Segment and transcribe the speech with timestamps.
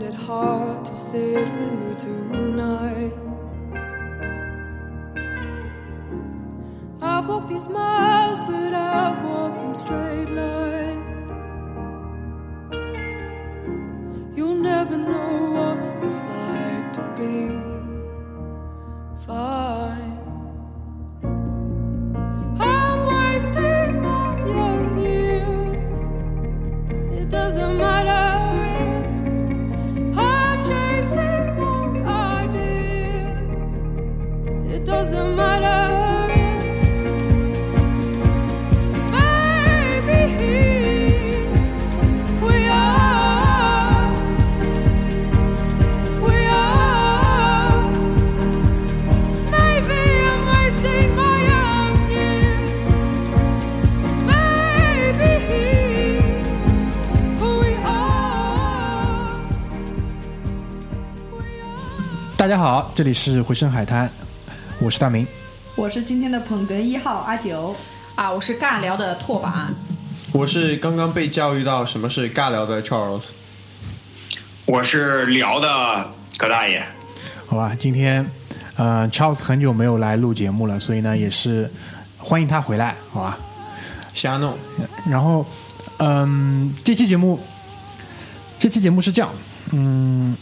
[0.00, 3.12] find it hard to sit with me tonight?
[7.02, 7.89] I've walked these miles,
[62.50, 64.10] 家好，这里是回声海滩，
[64.80, 65.24] 我是大明。
[65.76, 67.76] 我是今天的捧哏一号阿九，
[68.16, 69.68] 啊，我是尬聊的拓跋，
[70.32, 73.22] 我是刚刚被教育到什么是尬聊的 Charles。
[74.66, 76.84] 我是聊的葛大爷，
[77.46, 78.28] 好吧，今天
[78.74, 81.70] 呃，Charles 很久没有来录节目了，所以呢，也是
[82.18, 83.38] 欢迎他回来，好吧？
[84.12, 84.58] 瞎弄，
[85.08, 85.46] 然后，
[85.98, 87.38] 嗯，这期节目，
[88.58, 89.30] 这期节目是这样，
[89.70, 90.36] 嗯，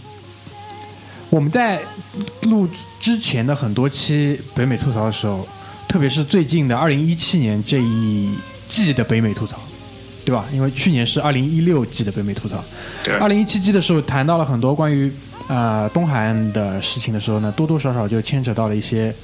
[1.30, 1.80] 我们在
[2.42, 5.46] 录之前的很多期北美吐槽的时候，
[5.86, 8.34] 特别是最近的二零一七年这一
[8.66, 9.58] 季的北美吐槽，
[10.24, 10.46] 对吧？
[10.52, 12.64] 因为去年是二零一六季的北美吐槽，
[13.02, 15.12] 对二零一七季的时候谈到了很多关于
[15.48, 19.14] 呃东海岸的事情的时候呢，多多少少就牵扯到了一些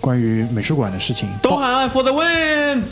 [0.00, 2.82] 关于美术馆的事情，东海岸 for the win。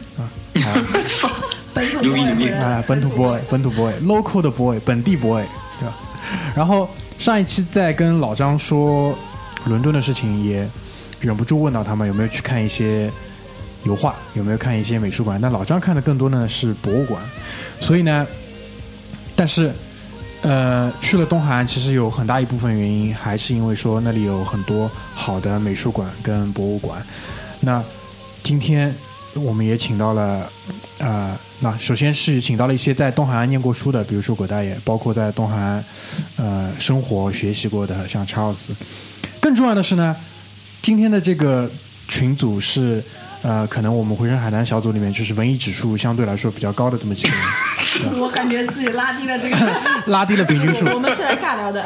[1.73, 5.45] 本土牛逼 boy 牛逼啊，本土 boy，本土 boy，local 的 boy，本地 boy，
[5.79, 5.95] 对吧？
[6.55, 6.89] 然后
[7.19, 9.17] 上一期在跟老张说
[9.65, 10.69] 伦敦的事情，也
[11.21, 13.11] 忍不住问到他们有没有去看一些
[13.85, 15.41] 油画，有没有看一些美术馆。
[15.41, 17.23] 但老张看的更多呢是博物馆，
[17.81, 18.27] 所以呢，
[19.35, 19.73] 但是
[20.43, 27.05] 呃，去了东海岸，其实有很大一部分原因还是因为说那里有很多好的美术馆跟博物馆。
[27.61, 27.85] 那
[28.43, 28.95] 今天
[29.35, 30.51] 我们也请到了，
[30.99, 35.85] 呃，那首先是请到了一些在东海岸念过书的，比如说葛大爷，包括在东海岸
[36.37, 38.71] 呃生活学习过的，像 Charles。
[39.41, 40.17] 更重要的是呢，
[40.83, 41.71] 今天的这个
[42.09, 43.03] 群组是
[43.43, 49.57] 呃，可能我们回声海南小组里面就是文艺指数相对来说比较高的这么几个人， 我感觉自己拉低了这个。
[50.13, 50.87] 拉低了平均数。
[50.93, 51.85] 我们是来尬聊的，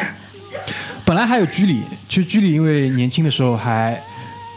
[1.05, 4.03] 本来还有居里，其实居里因为年轻的时候还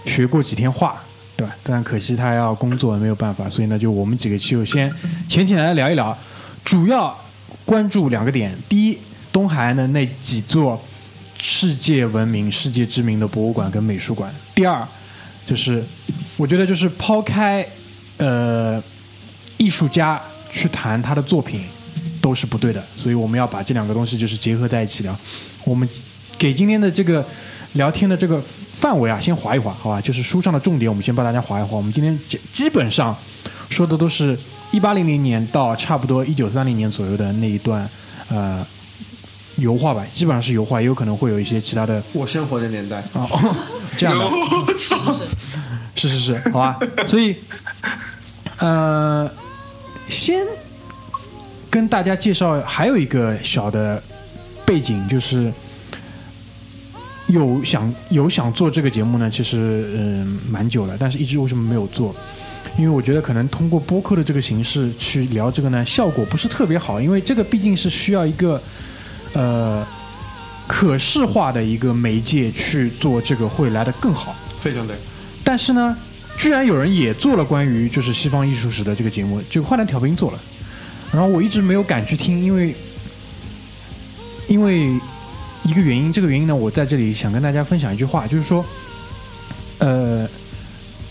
[0.05, 0.99] 学过几天画，
[1.37, 1.55] 对吧？
[1.61, 4.91] 但可惜他要工作，没有办法，所以呢，就我们几个就先
[5.29, 6.17] 浅浅来聊一聊，
[6.65, 7.15] 主要
[7.63, 8.97] 关注两个点：第一，
[9.31, 10.81] 东海岸的那几座
[11.39, 14.85] 世界闻名、世界知名的博物馆跟美术馆；第二，
[15.45, 15.83] 就是
[16.35, 17.63] 我觉得就是抛开
[18.17, 18.83] 呃
[19.57, 20.19] 艺术家
[20.51, 21.65] 去谈他的作品
[22.19, 25.15] 都是不对的，所以我们要把这两个东西就是结合在一起聊。
[25.63, 25.87] 我们
[26.35, 27.23] 给今天的这个
[27.73, 28.43] 聊天的这个
[28.79, 29.99] 范围啊，先划一划，好吧？
[29.99, 31.77] 就是书上的重点，我们先帮大家划一划。
[31.77, 33.15] 我们今天基基本上
[33.69, 34.37] 说的都是
[34.71, 37.89] 一八零零年到差不多一九三零年左右的那一段
[38.29, 38.65] 呃
[39.55, 43.55] 油画吧，基本上是油画，也有可能会有一些其他的我生活的年代，啊、哦，
[43.97, 44.25] 这样的。
[45.95, 46.79] 是是是，好吧。
[47.07, 47.35] 所以，
[48.59, 49.27] 呃，
[50.07, 50.45] 先
[51.71, 54.01] 跟大家介绍还有一个小的
[54.63, 55.51] 背景，就是
[57.27, 62.15] 有想有想做这个节目呢，其实嗯蛮久了，但是一直为什么没有做？
[62.77, 68.61] 因为我觉得可能通过播客的这个形式去聊这个呢，效果不是特别好，因为这个毕竟是需要一个
[69.33, 69.85] 呃
[70.67, 74.35] 可视化的一个媒介去做这个会来的更好。
[74.59, 74.95] 非常对。
[75.43, 75.97] 但是呢，
[76.37, 80.39] 居然有人也做了关于就是西方艺术史的这个节目，就幻蓝调频做了，
[81.11, 82.75] 然后我一直没有敢去听，因为
[84.47, 84.99] 因为
[85.63, 88.65] 一个原因，这个原因呢，我在这里想跟大家分享一句话，就是说，
[89.79, 90.27] 呃，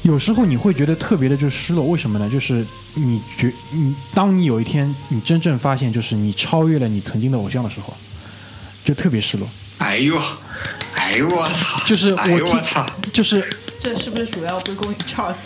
[0.02, 2.28] 有时候你会觉得特别的就失落，为什么呢？
[2.30, 2.64] 就是
[2.94, 7.94] 你觉你当你有一天你真正发现，就是你超越了你曾经的偶像的时候，
[8.84, 9.48] 就特别失落。
[9.78, 10.18] 哎呦，
[10.94, 11.82] 哎呦我操！
[11.84, 12.86] 就是我操！
[13.12, 13.46] 就是
[13.86, 15.36] 这是不是主要归功于 Charles？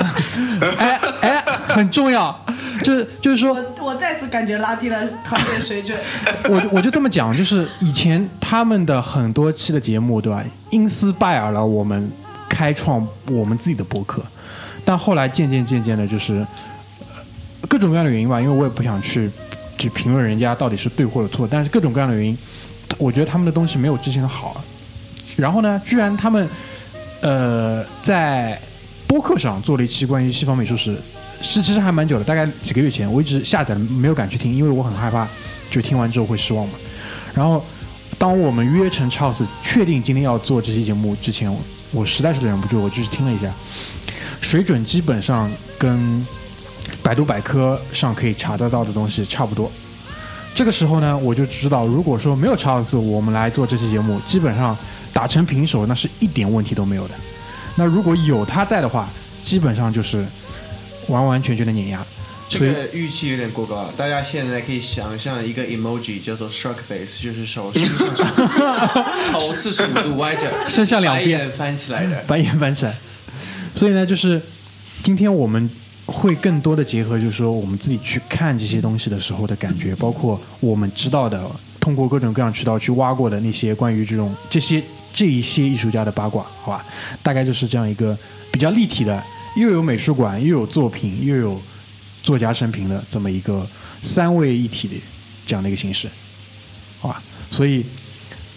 [0.78, 2.42] 哎哎，很重要，
[2.82, 5.98] 就是就是说，我我再次感觉拉低了团队水准。
[6.48, 10.42] 我我就这么讲，就是以前他们的很多期的节目，对吧？
[10.70, 12.10] 因斯拜尔了我们
[12.48, 14.22] 开创我们自己的博客，
[14.86, 16.36] 但后来渐渐渐渐的，就是
[17.10, 17.18] 呃
[17.68, 19.30] 各种各样的原因吧，因为我也不想去
[19.76, 22.38] 去评论人家到底是对或者错，但是各种各样的原因，
[22.96, 24.64] 我觉得他们的东西没有之前的好。
[25.36, 26.48] 然后呢，居然他们
[27.20, 28.60] 呃在
[29.06, 30.96] 播客上做了一期关于西方美术史，
[31.42, 35.26] 是其实还蛮久的，大概几个月前，我一直下载，没有敢去听，因为我很害怕，
[35.70, 36.74] 就听完之后会失望嘛。
[37.34, 37.64] 然后
[38.18, 41.54] 当我们约成 Charles 确定今天要做这期节目之前，
[41.92, 43.52] 我实在是忍不住，我就去听了一下，
[44.40, 46.26] 水准基本上跟
[47.02, 49.70] 百度百科上可以查得到的东西差不多。
[50.54, 54.76] 这个时候呢，我就知道，如果说没有 Charles，我们来做这期节目，基本上
[55.20, 57.14] 打成平手，那是一点问题都没有的。
[57.76, 59.06] 那如果有他在的话，
[59.42, 60.24] 基本上就是
[61.08, 62.02] 完完全全的碾压。
[62.48, 63.92] 这个预期有点过高了。
[63.94, 72.24] 大家现在可以想象一个 emoji 叫做 shark face，就是手头四十五度歪着， 伸向两边白眼翻起来的。
[72.26, 72.96] 翻眼翻起来。
[73.74, 74.40] 所以呢，就是
[75.02, 75.68] 今天我们
[76.06, 81.44] 会更多的结合，就是说我们自己去看这些东西的时候的感觉，包括我们知道的，
[81.80, 84.82] 通过各种各样渠道去挖过的那些关于这种这些
[85.12, 86.84] 这一些艺术家的八卦，好吧？
[87.22, 88.16] 大概就是这样一个
[88.52, 89.22] 比较立体的，
[89.56, 91.60] 又有美术馆，又有作品，又有
[92.22, 93.66] 作家生平的这么一个
[94.02, 94.94] 三位一体的
[95.46, 96.08] 这样的一个形式，
[97.00, 97.22] 好吧？
[97.50, 97.84] 所以。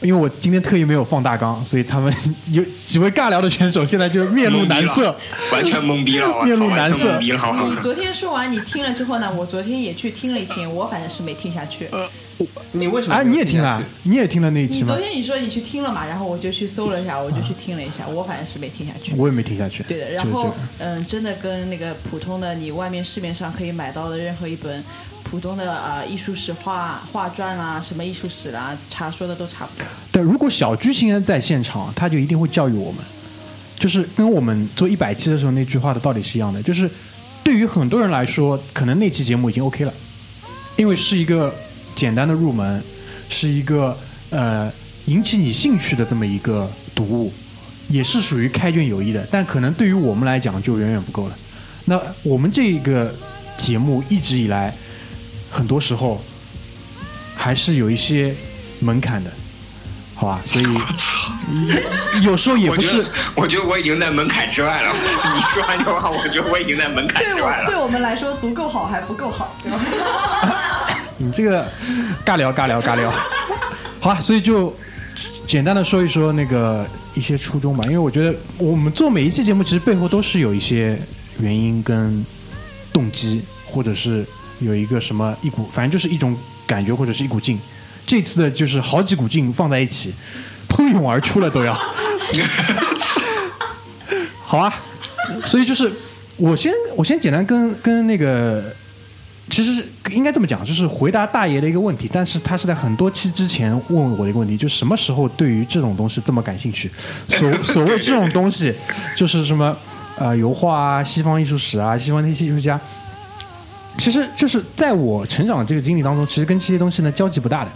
[0.02, 2.14] 因为我今天特意没有放大纲，所以他们
[2.52, 5.18] 有几位尬聊的选手现在就面露难色，
[5.50, 7.32] 完全懵逼了， 面露难色你
[7.82, 11.88] 昨天说完你听了之后呢，我昨天也去听了一听，我反正是没听下去。
[12.72, 13.16] 你为什么？
[13.16, 13.82] 哎，你也听了，？
[14.04, 14.98] 你也听了那一期吗昨？
[14.98, 19.14] 天你说你去听了嘛，然后我就去搜了一下，我就去听了一下，我反正是没听下去。
[19.16, 19.84] 我也没听下去。
[19.84, 24.84] 对的，然后嗯，真的跟那个普通的你外面市面上可以买到的任何一本
[25.24, 29.86] 普通的呃艺术史画画传啦、什么艺术史啦，查说的都差不多。
[30.12, 33.00] 对如果小鞠现在在现场，他就一定会教育我们，
[33.78, 36.90] 就是跟我们做一百期的时候那句话的道理是一样的，就是
[37.44, 39.94] 对于很多人来说，可能那期节目已经 OK 了，
[40.76, 41.54] 因为是一个
[41.96, 42.84] 简单的入门，
[43.30, 43.98] 是一个
[44.30, 44.72] 呃
[45.06, 47.34] 引起你兴趣的这么一个读物，
[47.88, 49.28] 也是属于开卷有益的。
[49.32, 51.36] 但可能对于我们来讲就远远不够了。
[51.86, 53.14] 那我们这个
[53.58, 54.74] 节目一直以来，
[55.52, 56.24] 很多时候
[57.36, 58.34] 还是有一些
[58.80, 59.30] 门槛的，
[60.16, 60.42] 好吧？
[60.48, 60.66] 所以
[62.24, 64.90] 有时候也不是我觉得，我觉得我已经在门槛之外了。
[65.36, 67.66] 你说完这话，我觉得我已经在门槛对之外了。
[67.66, 69.80] 我对我们来说足够好还不够好，对吧？
[71.24, 71.66] 你这个
[72.26, 73.10] 尬聊尬聊尬聊，
[74.02, 74.76] 好啊，所以就
[75.48, 81.00] 简单的说一说那个一些初衷吧，因为我觉得我们做每一期节目，其实背后都是有一些
[81.40, 82.26] 原因跟
[82.92, 84.26] 动机，或者是
[84.60, 86.38] 有一个什么一股，反正就是一种
[86.68, 87.58] 感觉或者是一股劲。
[88.06, 90.14] 这次的就是好几股劲放在一起，
[90.68, 91.74] 喷涌而出了都要。
[94.44, 94.74] 好啊，
[95.46, 95.92] 所以就是
[96.36, 98.62] 我先我先简单跟跟那个，
[99.50, 106.90] 其实是应该这么讲，就是回答大爷的一个问题，但是他是在很多期之前问我的一个问题，就什么时候对于这种东西这么感兴趣？
[107.30, 108.74] 所所谓这种东西，
[109.16, 109.76] 就是什么
[110.18, 112.80] 呃油画啊、西方艺术史啊、西方那些艺术家，
[113.98, 117.72] 其实就是在我成长的这个经历当中，其实跟这些东西呢交集不大的，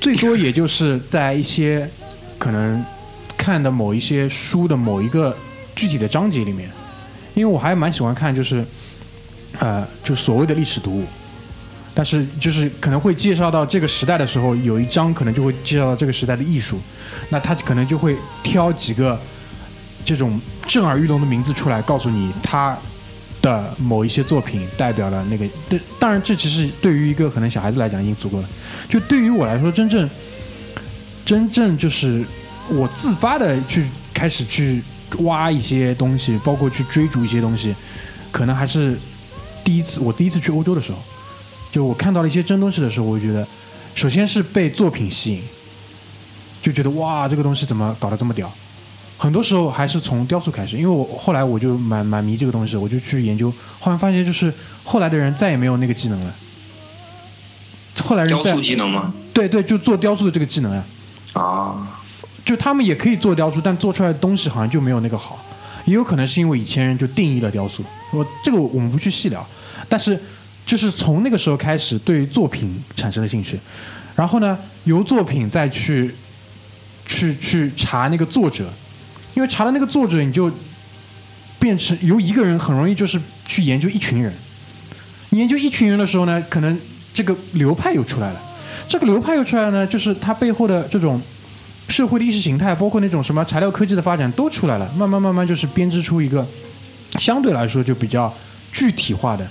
[0.00, 1.88] 最多也就是在一些
[2.38, 2.84] 可能
[3.36, 5.34] 看的某一些书的某一个
[5.74, 6.70] 具体的章节里面，
[7.34, 8.64] 因为我还蛮喜欢看，就是
[9.58, 11.04] 呃，就所谓的历史读物，
[11.92, 16.78] 但是就是可能会介绍到这个时代的时候，有一章可能就会介绍到这个时代的艺术，
[17.28, 19.20] 那他可能就会挑几个
[20.06, 22.74] 这种震耳欲聋的名字出来，告诉你他
[23.42, 25.46] 的某一些作品代表了那个。
[25.68, 28.48] 这当然，这其实对于一个可能小孩子来讲已经足够了。
[28.88, 30.08] 就对于我来说，真正
[31.26, 32.24] 真正就是
[32.70, 33.84] 我自发的去
[34.14, 34.82] 开始去
[35.18, 37.76] 挖一些东西，包括去追逐一些东西，
[38.32, 38.98] 可能还是
[39.68, 40.96] 第一次我第一次去欧洲的时候，
[41.70, 43.46] 就我看到了一些真东西的时候，我就觉得，
[43.94, 45.42] 首先是被作品吸引，
[46.62, 48.50] 就觉得哇，这个东西怎么搞得这么屌？
[49.18, 54.50] 很多时候还是从雕塑开始，因为我后来我就蛮蛮迷这个东西，我就去研究，后来发现就是
[54.84, 56.34] 后来的人再也没有那个技能了。
[58.02, 59.12] 后来人在雕塑技能吗？
[59.34, 60.82] 对对，就做雕塑的这个技能呀、
[61.34, 61.86] 啊，
[62.42, 65.44] 就他们也可以做雕塑，但做出来的东西好像就没有那个好。
[65.84, 67.82] 也有可能是因为以前人就定义了雕塑，
[68.12, 69.46] 我这个我们不去细聊。
[69.88, 70.18] 但是
[70.66, 73.58] 就是从那个时候开始，对作品产生了兴趣，
[74.14, 76.14] 然后呢，由作品再去
[77.06, 78.70] 去去查那个作者，
[79.34, 80.52] 因为查了那个作者，你就
[81.58, 84.32] 变成由一个人很容易就是去研究一群人。
[85.30, 86.78] 研究一群人的时候呢，可能
[87.12, 88.42] 这个流派又出来了。
[88.86, 91.20] 这个流派又出来呢，就是它背后的这种
[91.88, 96.46] 社会的意识形态，包括那种什么材料科技的发展都出来了，慢慢慢慢就是编织出一个
[97.18, 98.32] 相对来说就比较
[98.72, 99.46] 具体化的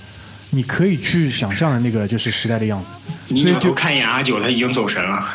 [0.50, 2.90] 你可以去想象的那个就是时代的样子。
[3.28, 5.34] 你所以就扭头看一眼阿九，他已经走神了。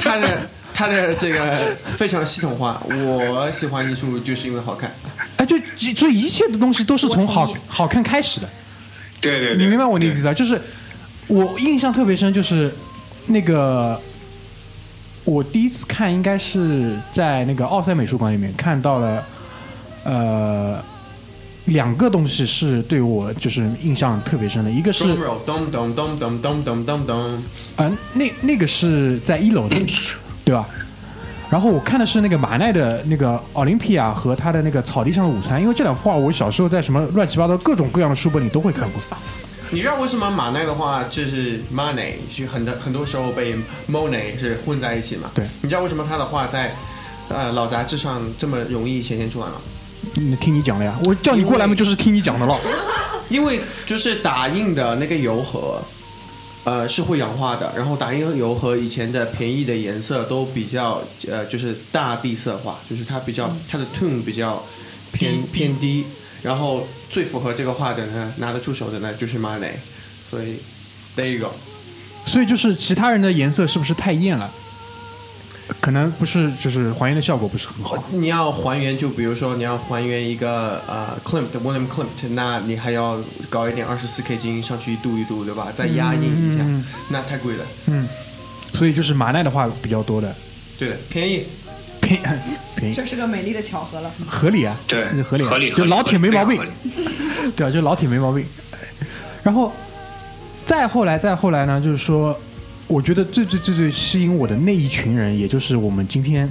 [0.00, 2.82] 他的他的这个非常系统化。
[2.88, 4.90] 我喜欢艺术就是因为好看。
[5.36, 5.56] 哎，就
[5.94, 8.48] 所以一切的东西都是从好好看开始的。
[9.20, 10.34] 对对对，你明白我的意思啊？
[10.34, 10.60] 就是
[11.26, 12.72] 我印象特别深，就是
[13.26, 14.00] 那个
[15.24, 19.26] 我第一次看应该是在那个奥赛美术馆里面看到了，
[20.04, 20.84] 呃，
[21.66, 27.42] 两个东西是对我就是印象特别深的，一个是 Drum roll，咚咚咚咚咚咚咚咚。
[27.76, 29.76] 呃那那个是在一楼的，
[30.44, 30.68] 对吧？
[31.50, 39.00] 然后我看的是那个马奈的那个奥林匹亚和他的那个草地上的午餐，因为这两幅画我小时候在什么乱七八糟各种各样的书本里都会看过。
[39.70, 43.54] 你知道为什么马奈的话就是 money 就很多很多时候被
[43.90, 45.30] Monet 是混在一起嘛？
[45.34, 46.74] 对你知道为什么他的画在
[47.28, 49.54] 呃老杂志上这么容易显现出来吗？
[50.16, 52.58] 嗯，听你讲了呀，我叫你过来嘛，就是听你讲的了。
[53.28, 55.82] 因为就是打印的那个油盒，
[56.64, 64.62] 呃是会氧化的，然后打印油盒以前的便宜的颜色都比较呃就是大地色化，就是它比较它的 tone 比较
[65.12, 66.04] 偏偏低，
[66.42, 69.72] 然后最符合这个画的呢，拿得出手的呢就是 money，
[70.30, 70.56] 所以
[71.16, 71.52] there you go。
[72.26, 74.50] 所以就是其他人的颜色是不是太艳了？
[75.80, 78.02] 可能不是，就是还原的效果不是很好。
[78.10, 83.18] 你要还原，就比如说你要还原一个呃 Klimt William Klimt，那你还要
[83.48, 85.68] 搞一点二十四 K 金上去一度一镀，对吧？
[85.74, 86.64] 再压印一下，
[87.08, 87.64] 那太贵了。
[87.86, 88.06] 嗯，
[88.74, 90.34] 所以就是马奈的话比较多的，
[90.78, 91.44] 对的，便宜。
[92.00, 92.20] 便
[92.76, 94.12] 便宜这是个美丽的巧合了。
[94.28, 96.60] 合理啊，对这是合理啊，合理就老铁没毛病
[97.56, 98.44] 对啊，就老铁没毛病。
[99.42, 99.72] 然后
[100.66, 102.38] 再后来，再后来呢，就是说，
[102.86, 106.50] 我觉得最最最最吸引我的那一群人，也就是我们今天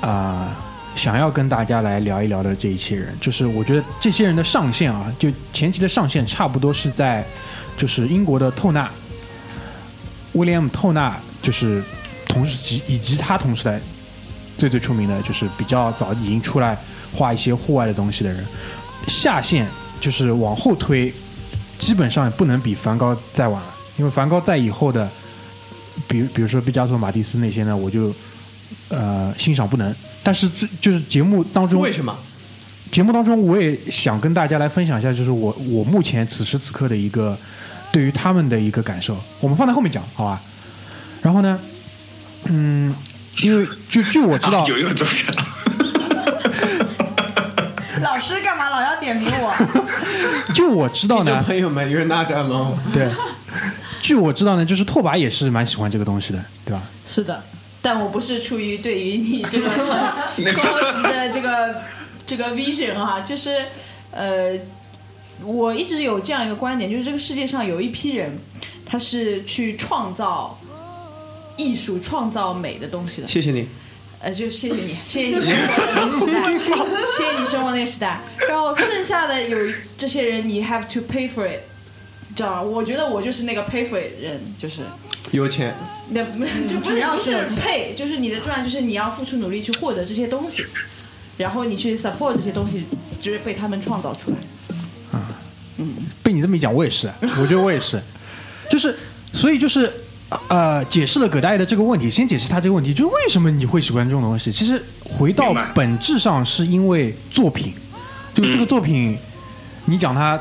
[0.00, 0.56] 啊、
[0.94, 7.26] 想要跟大家来聊一聊的这一些人，就是我觉得这些人的上限啊，就前期的上限差不多是在
[7.76, 8.90] 就是英国的透纳，
[10.34, 11.82] 威廉姆·透纳，就是
[12.26, 13.80] 同时及以及他同时代
[14.56, 16.78] 最最出名的就是比较早已经出来
[17.12, 18.46] 画一些户外的东西的人，
[19.08, 19.66] 下线
[20.00, 21.12] 就是往后推，
[21.78, 25.10] 基本上不能比梵高再晚了，因为梵高在以后的，
[26.08, 28.14] 比如比如说毕加索、马蒂斯那些呢，我就
[28.88, 29.94] 呃欣赏不能。
[30.22, 32.16] 但是最就是节目当中为什么？
[32.90, 37.36] 节目当中，我也想跟大家来分享一下，就是我我目前此时此刻的一个
[37.92, 40.40] 对于他们的一个感受，我们放在后面讲，好吧？
[41.22, 41.58] 然后呢，
[42.44, 42.94] 嗯，
[43.42, 45.44] 因为就据我知道阿， 九又走神了。
[48.02, 49.52] 老师干嘛老要点名我？
[50.54, 52.74] 就我知道呢，朋友们，You're not alone。
[52.92, 53.10] 对，
[54.06, 56.80] 据我知道呢，就是拓跋也是蛮喜欢这个东西的，对吧？
[57.04, 57.42] 是的，
[57.82, 59.68] 但我不是出于对于你这个
[60.36, 61.74] 很高级的这个
[62.24, 63.64] 这个 vision 哈，就是
[64.12, 64.56] 呃，
[65.42, 68.38] 我一直有这样一个观点，就是这个世界上有一批人，
[68.84, 70.56] 他是去创造
[71.56, 73.26] 艺术、创造美的东西的。
[73.26, 73.66] 谢谢你。
[74.20, 76.76] 呃，就谢谢你，谢谢你生活的那个时代，
[77.18, 78.20] 谢谢你生活那个时代。
[78.48, 79.58] 然后剩下的有
[79.98, 81.60] 这些人，你 have to pay for it，
[82.36, 82.62] 知道吗？
[82.62, 84.82] 我觉得我就是那个 pay for it 人，就是。
[85.32, 85.74] 有钱，
[86.10, 86.44] 那不
[86.84, 90.64] 就要是配，就是你的赚，就是你要付出努力去获得这些东西，
[91.36, 92.84] 然后你去 support 这些东西，
[93.20, 94.36] 就是被他们创造出来。
[95.10, 95.26] 啊，
[95.78, 95.94] 嗯。
[96.22, 98.00] 被你这么一讲，我也是， 我觉得我也是，
[98.70, 98.96] 就是，
[99.32, 99.92] 所以就是，
[100.48, 104.52] 呃，解释了葛大爷的这个问题，先解释他这个问题，就是为什么你会喜欢这种东西？
[104.52, 107.74] 其实回到本质上，是因为作品，
[108.32, 108.66] 就这个嗯。
[108.68, 109.18] 作品，
[109.86, 110.40] 你讲它，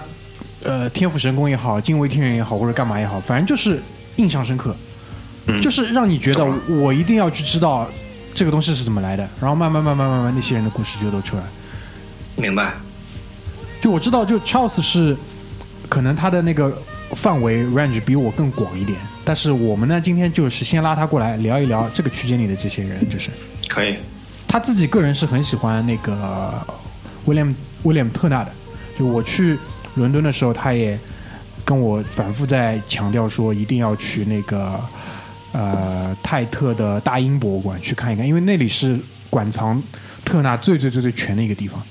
[0.65, 3.81] 呃，天赋神功也好，惊为天人也好，或者干嘛也好，反正就是
[4.15, 4.75] 印象深刻，
[5.45, 7.87] 嗯就是让你觉得我一定要去知道
[8.33, 11.49] 这个东西是怎么来的，然后慢慢慢慢慢慢那些人的故事就都出来了。
[12.35, 12.73] 明白。
[13.79, 15.15] 就我知道，就 Charles 是
[15.87, 16.75] 可能他的那个
[17.11, 23.29] 范围 range 比我更广一点，但是我们呢，今天就是先拉他过来聊一聊这个区间里的这些人，就是
[23.67, 23.97] 可以，
[24.47, 26.51] 他自己个人是很喜欢那个
[27.25, 28.51] 威廉威廉特纳的。
[28.97, 29.59] 就我去
[29.95, 30.97] 伦敦的时候，他也
[31.65, 34.79] 跟我反复在强调说，一定要去那个
[35.51, 38.99] 呃泰特的大英博物馆去看一看，因为那里是
[39.29, 39.81] 馆藏
[40.23, 41.81] 特纳最最最最全的一个地方。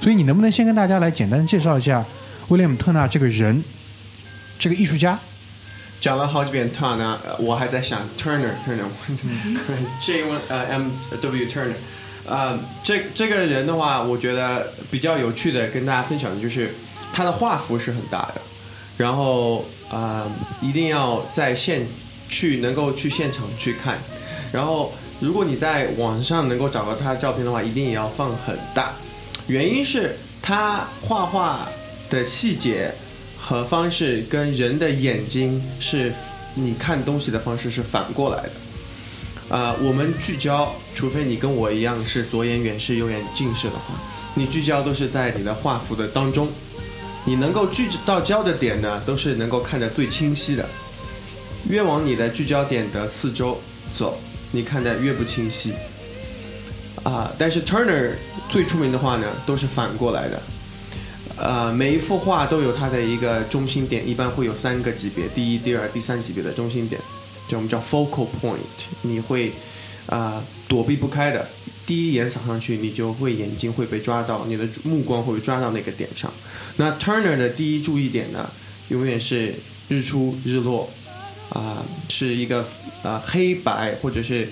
[0.00, 2.04] 所以你能不能先跟大家来简单介绍一下
[2.48, 3.62] 威廉姆特纳这个人，
[4.58, 5.18] 这个艺术家？
[6.00, 8.82] 讲了好几遍特纳我还在想 Turner Turner
[10.00, 10.88] J one 呃 M
[11.20, 11.74] W Turner，
[12.24, 16.72] 呃，这这个人的话，我觉得比较有趣的跟大家分享的就是
[17.12, 18.40] 他的画幅是很大的，
[18.96, 21.84] 然后呃一定要在现
[22.28, 23.98] 去能够去现场去看，
[24.52, 28.92] 然后如果你在网上能够找到他的照片的话，一定也要放很大，
[29.48, 31.68] 原因是他画画
[32.08, 32.92] 的细节
[33.36, 36.12] 和方式跟人的眼睛是
[36.54, 38.52] 你看东西的方式是反过来的。
[39.52, 44.00] 啊、我们聚焦，除非你跟我一样是左眼远视、右眼近视的话，
[44.34, 46.48] 你聚焦都是在你的画幅的当中，
[47.26, 50.66] 你能够聚到焦的点呢，都是能够看得最清晰的。
[51.68, 53.60] 越往你的聚焦点的四周
[53.92, 54.18] 走，
[54.50, 55.74] 你看得越不清晰。
[57.02, 58.12] 啊、但是 Turner
[58.48, 60.42] 最出名的画呢，都是反过来的。
[61.36, 66.98] 呃，每一幅画都有它的一个中心点，一般会有三个级别，第一、第二、第三级别的中心点，
[67.52, 68.56] 就我们叫 focal point，
[69.02, 69.52] 你会
[70.06, 71.46] 啊、躲避不开的。
[71.84, 76.32] 第一眼扫上去，你就会眼睛会被抓到，你的目光会被抓到那个点上。
[76.76, 78.48] 那 Turner 的第一注意点呢，
[78.88, 79.54] 永远是
[79.88, 80.88] 日出日落，
[81.50, 82.64] 啊、是一个
[83.02, 84.48] 啊、黑白或者是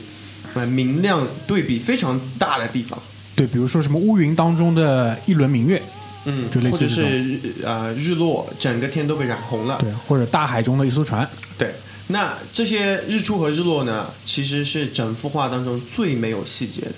[0.53, 3.01] 呃明亮对比非常大的地方。
[3.35, 5.81] 对，比如说什么乌云当中的一轮明月，
[6.27, 9.79] 嗯就类似或者是日呃日落，整个天都被染红了。
[9.81, 11.27] 对，或者大海中的一艘船，
[11.57, 11.73] 对，
[12.11, 16.95] 那这些日出和日落呢，其实是整幅画当中最没有细节的。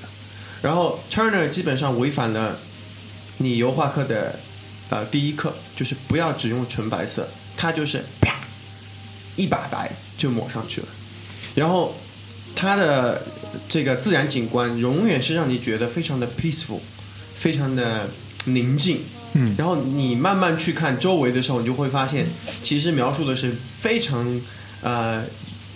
[0.63, 2.59] 然后 Turner 基本上违反了
[3.39, 4.39] 你油画课的
[4.89, 8.37] 呃第一课，就是不要只用纯白色，它就是啪
[9.37, 10.87] 一把白就抹上去了。
[11.55, 11.95] 然后
[12.55, 13.23] 它的
[13.69, 16.81] 这个自然景观永远是让你觉得非常的 peaceful，
[17.35, 18.09] 非常的
[18.47, 19.01] 宁静。
[19.35, 22.27] 嗯然后你慢慢去看周围的时候，你就会发现，
[22.63, 24.41] 其实描述的是非常
[24.83, 25.25] 呃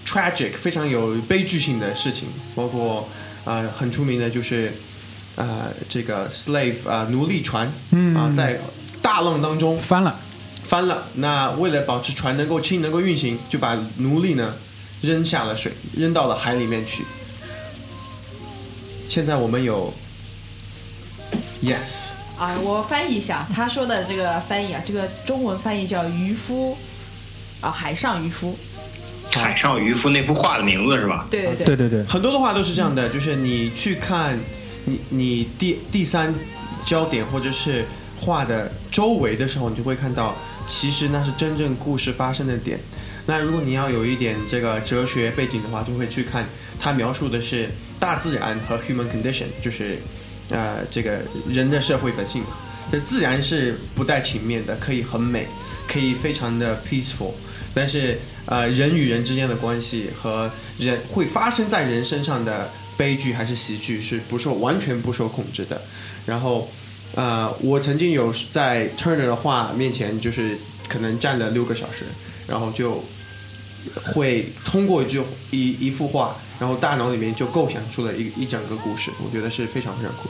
[0.04, 3.08] tragic、非常有悲剧性的事情，包括
[3.44, 4.72] 呃很出名的就是
[5.34, 8.60] 呃这个 slave 啊、奴隶船嗯啊、在
[9.02, 10.20] 大浪当中翻了，
[10.62, 11.08] 翻了。
[11.14, 14.54] 那为了保持船能够轻、能够运行，就把奴隶呢
[15.02, 17.04] 扔下了水，扔到了海里面去。
[19.08, 19.92] 现在我们有
[21.62, 26.76] yes，啊，我翻译一下，他说的这个翻译啊，这个中文翻译叫渔夫，
[27.60, 28.56] 啊，海上渔夫。
[29.32, 31.26] 海上渔夫那幅画的名字是吧？
[31.30, 34.38] 对对对对对，很多的话都是这样的，就是你去看
[34.84, 36.34] 你你第第三
[36.84, 37.84] 焦点或者是
[38.18, 40.34] 画的周围的时候，你就会看到，
[40.66, 42.78] 其实那是真正故事发生的点。
[43.26, 46.46] 那如果你要有一点这个哲学背景的话，就会去看
[46.80, 49.98] 它描述的是大自然和 human condition，就是
[50.48, 52.48] 呃这个人的社会本性嘛。
[52.92, 55.48] 这自然是不带情面的，可以很美，
[55.88, 57.32] 可以非常的 peaceful，
[57.74, 65.80] 但是呃人与人之间的关系和人会发生在人身上的悲剧还是喜剧是不受完全不受控制的。
[66.24, 66.70] 然后
[67.14, 70.56] 呃我曾经有在 Turner 的画面前就是
[70.88, 72.04] 可能站了六个小时，
[72.46, 73.04] 然后就
[74.04, 80.28] 会通过一句一一幅画，然后大脑里面就构想出了一一整个故事，我觉得是非常非常酷。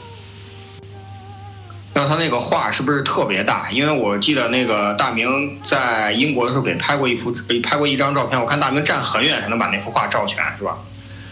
[1.97, 3.71] 那他那个画是不是特别大？
[3.71, 10.77] 因为我记得那个大明在英国的时候给拍过一幅，拍过一张照片，我看大明站很远才能把那幅画照全，是吧？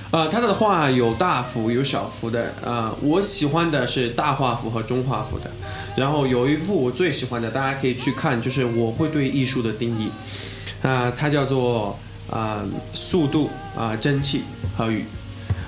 [0.10, 5.51] 呃，他的画有大幅有小幅的，呃，我喜欢的是大画幅和中画幅的。
[5.95, 10.10] 然后有一幅我最喜欢的，大家可以去看，就是我会对艺术的定义，
[10.82, 11.95] 啊、它叫做
[12.28, 14.41] 啊、速度啊、蒸汽
[14.75, 15.06] 和雨。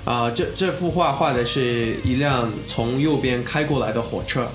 [0.04, 4.48] 啊、这这幅画画的是一辆从右边开过来的火车，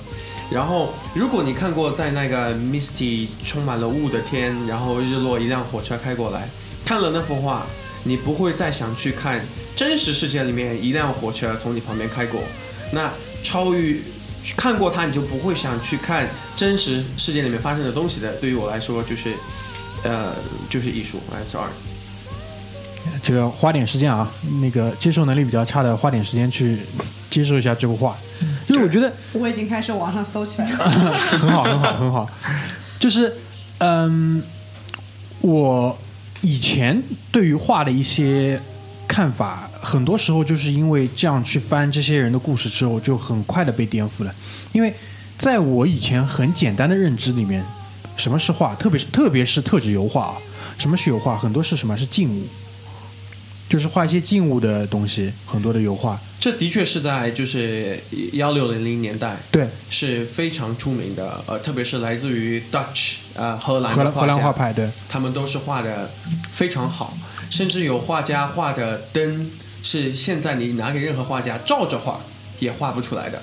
[0.51, 6.47] 然后如果你看过在那个 misty 充满了雾的天，然后日落一辆火车开过来，
[6.85, 7.65] 看了那幅画，
[8.03, 9.43] 你不会再想去看
[9.75, 12.41] 真实世界里面一辆火车从你旁边开过，
[12.91, 13.97] 那超越
[14.57, 18.33] 看过它，你就不会想去看真实世界里面发生的东西的。
[18.35, 19.33] 对于我来说，就是
[20.03, 20.33] 呃，
[20.69, 21.69] 就是艺术，that's art。
[23.21, 24.29] 这个花点时间啊，
[24.61, 26.79] 那个接受能力比较差的，花点时间去
[27.29, 28.17] 接受一下这幅画，
[28.67, 30.77] 因为我觉得我已经开始网上搜起来了。
[31.39, 32.29] 很好，很好， 很好。
[32.99, 33.35] 就是，
[33.79, 34.41] 嗯，
[35.41, 35.97] 我
[36.41, 38.61] 以前对于画的一些
[39.07, 44.33] 看法，很多时候就是因为这样去翻这些人的故事之后，就很快的被颠覆了。
[44.71, 44.93] 因为
[45.37, 47.63] 在我以前很简单的认知里面，
[48.15, 50.35] 什么是画，特别是特别是特指油画啊，
[50.77, 52.45] 什么是油画，很多是什么是静物，
[53.69, 56.19] 就是画一些静物的东西，很多的油画。
[56.39, 57.97] 这的确是在就是
[58.33, 64.89] 幺六零零年代对，是非常出名的，呃，特别是来自于 Dutch 呃荷兰荷兰荷兰画派，对。
[65.07, 66.11] 他们都是画的
[66.51, 67.17] 非常好，
[67.49, 69.49] 甚至有画家画的灯
[69.83, 72.19] 是现在你拿给任何画家照着画
[72.59, 73.41] 也画不出来的。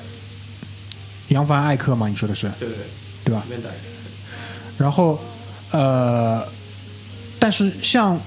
[1.28, 2.84] 扬凡艾克嘛，你说的是对对对，
[3.24, 3.44] 对吧？
[4.76, 5.18] 然后，
[5.70, 6.46] 呃，
[7.38, 8.20] 但是像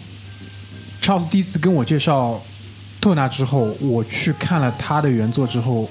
[1.03, 2.41] Charles 第一次跟我介绍
[3.01, 5.89] 特纳之后，我去看了他的原作之后，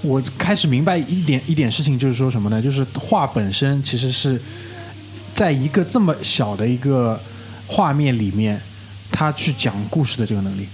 [0.00, 2.62] 我开始明白一点一点事情，就是说什么呢？
[2.62, 4.40] 就是画本身其实是
[5.34, 7.20] 在一个这么小的一个
[7.66, 8.58] 画面里面，
[9.12, 10.66] 他去讲故事的这个能力。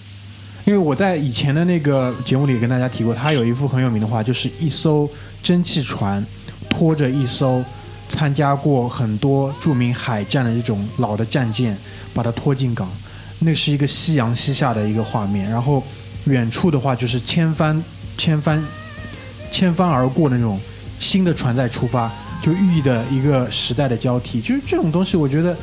[0.65, 5.11] 因为我在以前的那个节目里跟大家提过，他有一幅很有名的画，就是一艘
[5.43, 6.25] 蒸汽船
[6.71, 7.61] 拖着一艘
[8.09, 11.77] 参加过很多著名海战的这种老的战舰，
[12.15, 12.89] 把它拖进港。
[13.45, 15.83] 那是一个夕阳西下的一个画面，然后
[16.25, 17.83] 远处的话就是千帆
[18.17, 18.63] 千帆
[19.51, 20.61] 千帆而过的那种
[21.01, 22.11] 新的船在出发，
[22.43, 24.41] 就寓意的一个时代的交替。
[24.41, 25.57] 就是这种东西，我觉得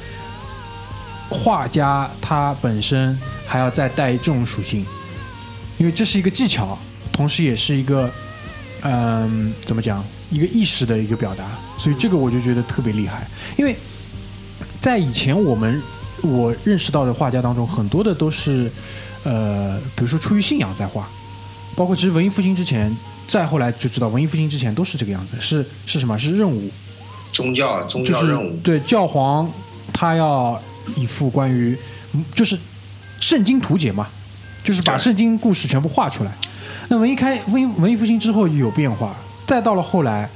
[1.29, 4.85] 画家他本身还要再带这种属性，
[5.77, 6.77] 因为这是一个技巧，
[7.11, 8.11] 同时也是一个
[8.81, 11.45] 嗯、怎么讲一个意识的一个表达，
[11.77, 13.27] 所以这个我就觉得特别厉害。
[13.57, 13.75] 因为
[14.79, 15.81] 在以前我们
[16.23, 18.71] 我认识到的画家当中，很多的都是
[19.23, 21.07] 呃，比如说出于信仰在画，
[21.75, 22.95] 包括其实文艺复兴之前，
[23.27, 26.17] 再后来就知道文艺复兴之前都是这个样子，是是什么？
[26.17, 26.69] 是任务，
[27.31, 29.49] 宗教宗就是教任务，对教皇
[29.93, 30.61] 他要
[30.95, 31.77] 一幅关于
[32.13, 32.57] 嗯就是
[33.19, 34.07] 圣经图解嘛，
[34.63, 36.31] 就是把圣经故事全部画出来。
[36.87, 40.29] 那文艺开文艺文艺复兴之后有变化，再到了后来，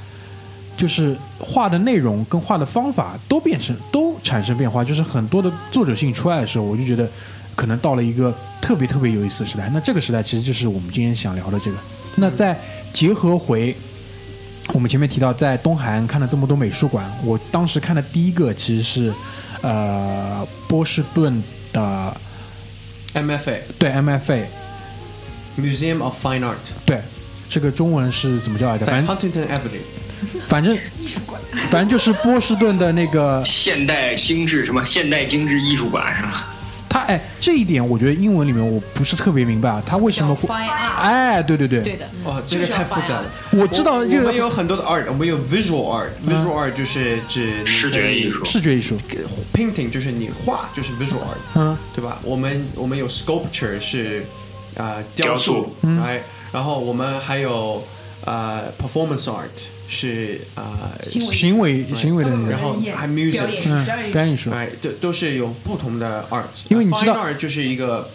[0.76, 7.08] 就是画的内容跟画的方法都变成都产生变化，就是很多的作者性出来的时候，我就觉得
[7.54, 9.70] 可能到了一个特别特别有意思的时代。
[9.72, 11.78] 那这个时代其实就是我们今天想聊的这个。
[12.16, 12.58] 那再
[12.92, 13.76] 结合回
[14.72, 19.14] 我们前面提到，在东海岸看了这么多美术馆，我当时看的第一个其实是
[19.62, 22.16] 呃波士顿的
[23.14, 24.44] MFA 对 MFA
[25.56, 27.00] Museum of Fine Art 对。
[27.46, 28.84] 这个中文是怎么叫来着？
[28.86, 29.84] 在 Huntington Avenue。
[30.48, 30.76] 反正
[31.70, 36.48] 反正就是波士顿的那个现代精致什么现代精致艺术馆是吧？
[36.88, 43.24] 他哎，这一点我觉得英文里面我不是特别明白啊，他为什么会哎，对对对，对的，哦，这个太复杂了。
[43.50, 48.44] 我知道这个我们有很多的 art，我们有 visual art，visual art 就是指视觉艺术。
[48.44, 48.96] 视觉艺术
[49.52, 52.20] ，，painting 就是你画就是 visual art，嗯，对吧？
[52.22, 54.24] 我们我们有 sculpture 是
[54.76, 57.82] 啊、呃雕塑，哎，然后我们还有
[58.24, 64.36] 呃 performance art 是啊、呃行为行为行为的然，后还 music，表演
[64.80, 68.08] 都都是有不同的 art，因为你知道 art 就是一个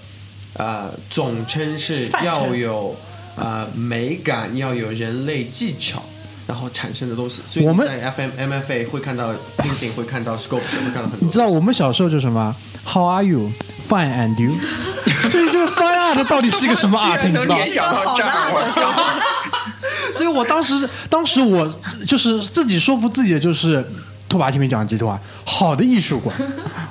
[0.54, 2.96] 呃总称是要有
[3.36, 6.04] 呃美感，要有人类技巧。
[6.48, 11.18] 然后产生的东西，所以我们在 FM MFA 会看到 painting，会看到 sculpture，会看到很多。
[11.20, 13.52] 你知道我们小时候就什么？How are you?
[13.88, 14.54] Fine and you？
[15.30, 17.24] 这就是 fine art 到底是一个什么 art？
[17.30, 17.56] 你知道？
[17.56, 19.69] 联想到这儿，我操！
[20.14, 21.68] 所以我当时，当时我
[22.08, 23.86] 就是自己说服自己的就是，
[24.28, 26.36] 拓跋前面讲的这句话，好的艺术馆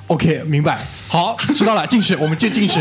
[0.09, 2.81] ，OK，明白，好，知道了，进去，我们就进去。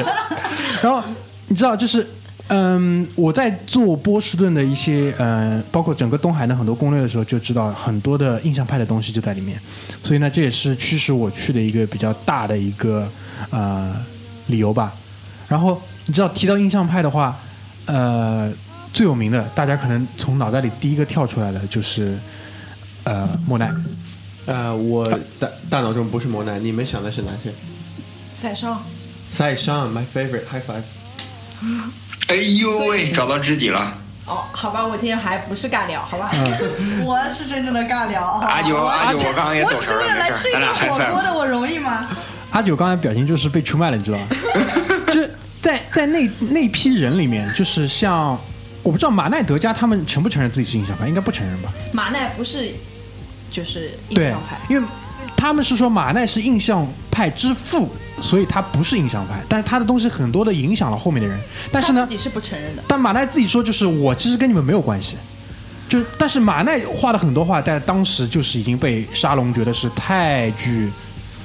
[0.82, 1.02] 然后
[1.48, 2.08] 你知道，就是，
[2.48, 9.60] 嗯，我在做波士顿的一些，嗯，包括整个东海的很多攻略的时候，就知道很多的印象派的东西就在里面。
[10.04, 13.08] 所以呢，这也是驱使我去的一个比较大的一个
[13.50, 13.96] 呃
[14.48, 14.94] 理由吧。
[15.48, 17.38] 然后你知道，提到印象派的话，
[17.86, 18.52] 呃，
[18.98, 22.18] 最有名的，大家可能从脑袋里第一个跳出来的就是
[23.04, 23.72] 呃莫奈。
[24.48, 25.08] 呃，我
[25.40, 27.54] 大大脑中不是莫奈，你们想的是哪些？
[28.34, 28.82] 塞尚，
[29.30, 30.82] 塞尚，my favorite，high five。
[32.30, 33.94] 哎呦喂，找到知己了！
[34.26, 36.32] 哦，好吧，我今天还不是尬聊，好吧？
[37.06, 38.24] 我是真正的尬聊。
[38.26, 40.64] 阿九阿九，我刚刚也我走神了，只是为了来吃一顿。
[40.90, 42.08] 火锅的，我容易吗？
[42.50, 44.28] 阿九刚才表情就是被出卖了，你知道吗？
[45.06, 45.32] 就是
[45.62, 48.40] 在在那那批人里面，就是像
[48.88, 51.74] 我不知道马奈德加他们承不承认自己是印象派，应该不承认吧？
[51.92, 52.74] 马奈不是
[53.52, 54.88] 就是印象派，，因为
[55.36, 57.90] 他们是说马奈是印象派之父，
[58.22, 61.38] 所以他不是印象派，但是他的东西很多的影响了后面的人。
[61.70, 62.84] 但是呢自，己是不承认的。
[62.88, 65.18] 但马奈自己说，就是我其实跟你们没有关系。
[65.90, 70.90] 就但是马奈画的很多画，在当时就是已经被沙龙觉得是太具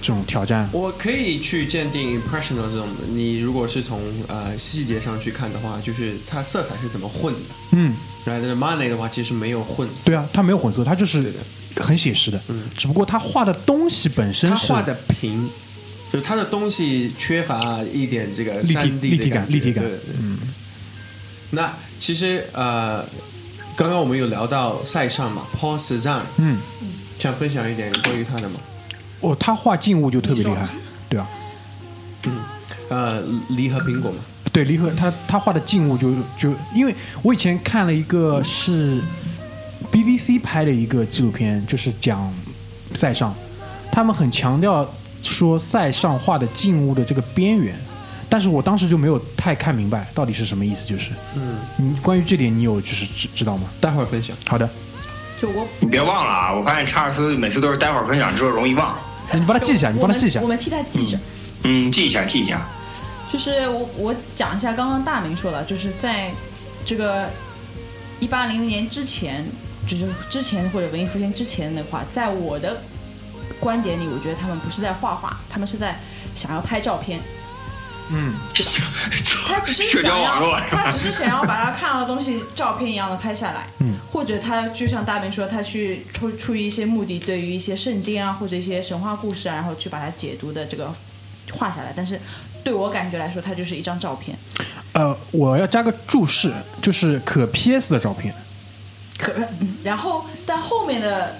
[0.02, 0.68] 这种挑战。
[0.72, 2.88] 我可以去鉴定 impressionism。
[3.08, 7.40] 你如果是从呃细节上去看的话，就是它色彩是怎么混的。
[7.70, 10.02] 嗯，然后 Money 的话，其实没有混色。
[10.06, 11.32] 对啊，它没有混色，它就是
[11.76, 12.38] 很写实的。
[12.48, 15.48] 嗯，只不过他画的东西本身是他画的平，
[16.12, 20.38] 就是他的东西缺乏一点这个立体立体感立体感对对对嗯。
[21.50, 23.04] 那其实呃，
[23.76, 26.58] 刚刚我们有聊到塞尚嘛，Paul Cézanne，嗯，
[27.18, 28.58] 想分享一点关于他的吗？
[29.22, 30.68] 哦，他画静物就特别厉害，
[31.08, 31.26] 对啊，
[32.88, 34.18] 呃，梨和苹果嘛，
[34.52, 39.00] 对，梨和他他画的静物就就，因为我以前看了一个是
[39.90, 42.32] BBC 拍的一个纪录片，就是讲
[42.94, 43.34] 塞尚，
[43.90, 44.86] 他们很强调
[45.22, 47.74] 说塞尚画的静物的这个边缘，
[48.28, 53.68] 但是我当时就没有太看明白到底是什么意思，就是，嗯，你关于这点你有就是知知道吗？
[53.80, 54.36] 待会儿分享。
[54.48, 54.68] 好的，
[55.40, 56.52] 就我你别忘了啊！
[56.52, 58.98] 我发现查尔斯每次都是待会儿分享之后容易忘。
[59.32, 60.46] 你帮他记一下，你帮他记一下我。
[60.46, 61.18] 们替他记着。
[61.64, 62.66] 嗯，记一下，记一下。
[63.32, 66.30] 就是我我讲一下刚刚大明说的，就是在
[66.84, 67.30] 这个
[68.20, 69.46] 一八零零年之前，
[69.86, 72.82] 就是之前或者文艺复兴之前的话，在我的
[73.58, 75.98] 观点里，我觉得他们不是在画画，他们是在
[76.34, 77.20] 想要拍照片。
[78.14, 78.34] 嗯，
[79.48, 90.92] 他只是社交想要他只是想要把他看到的东西照片一样的拍下来，嗯，或者他就像大明说，他去出出于一些目的，对于一些圣经啊或者一些神话故事啊，然后去把它解读的这个
[91.52, 91.92] 画下来。
[91.96, 92.20] 但是
[92.62, 94.36] 对我感觉来说，它就是一张照片，
[94.92, 98.34] 呃，我要加个注释，就是可 PS 的照片。
[99.18, 101.38] 可，嗯然后但后面的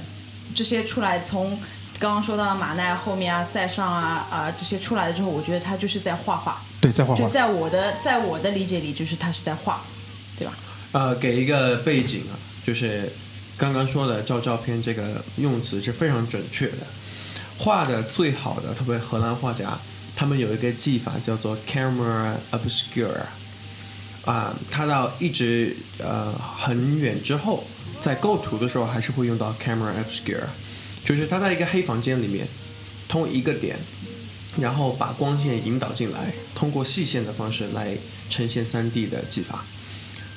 [0.55, 1.59] 这些出来，从
[2.03, 7.29] 刚刚说到马奈后面啊、塞尚啊啊、这些出来了之后，我觉得他就是在画画，对，在画画就。
[7.29, 9.81] 在我的在我的理解里，就是他是在画，
[10.37, 10.53] 对吧？
[10.91, 12.35] 呃，给一个背景啊，
[12.67, 13.13] 就是
[13.57, 16.79] 刚刚说的照照片这个用词是非常准确的。
[17.57, 19.79] 画的最好的，特别荷兰画家，
[20.17, 23.15] 他们有一个技法叫做 camera obscure，
[24.25, 27.63] 啊、他到一直呃很远之后，
[28.01, 30.43] 在构图的时候还是会用到 camera obscure，
[31.05, 32.47] 就是他在一个黑房间里面，
[33.09, 33.77] 通一个点，
[34.59, 37.97] 然后把光线引导进来，通过细线的方式来
[38.31, 39.65] 呈现 3D 的技法。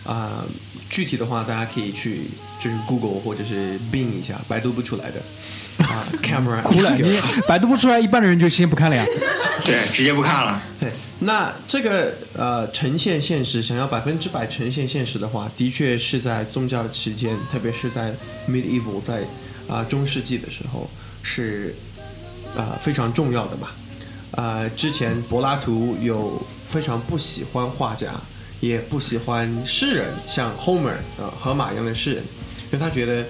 [0.03, 0.45] 啊、
[0.87, 2.21] 具体的话，大家可以去
[2.59, 5.19] 就是 Google 或者是 Bing 一下，百度不出来的
[5.83, 9.03] 啊、 camera 哭了， 你百度不出来，一般的人就先不看了呀。
[9.65, 10.61] 对，直接不看了。
[10.79, 18.13] 对，那这个呃呈现现实，想要百分之百呈现现实的话，的确是在宗教期间，特别是在
[18.47, 19.23] medieval 在
[19.67, 20.89] 啊、中世纪的时候
[21.23, 21.75] 是
[22.55, 23.75] 啊、非常重要的吧。
[24.31, 28.13] 呃，之前柏拉图有非常不喜欢画家，
[28.59, 32.23] 也不喜欢诗人，像 Homer 呃荷马一样的诗人，
[32.65, 33.25] 因为他觉得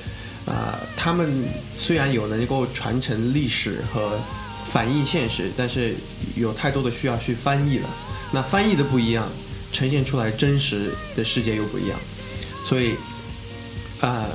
[0.45, 1.43] 啊、他们
[1.78, 4.19] 虽然有能够传承历史和
[4.63, 5.95] 反映现实，但是
[6.36, 7.89] 有太多的需要去翻译了。
[8.32, 9.28] 那翻译的不一样，
[9.71, 12.00] 呈现出来真实的世界又不一样，
[12.63, 12.95] 所以
[14.02, 14.28] 啊、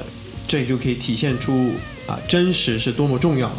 [0.50, 1.70] 这就可以体现出
[2.08, 3.58] 啊、真实是多么重要了。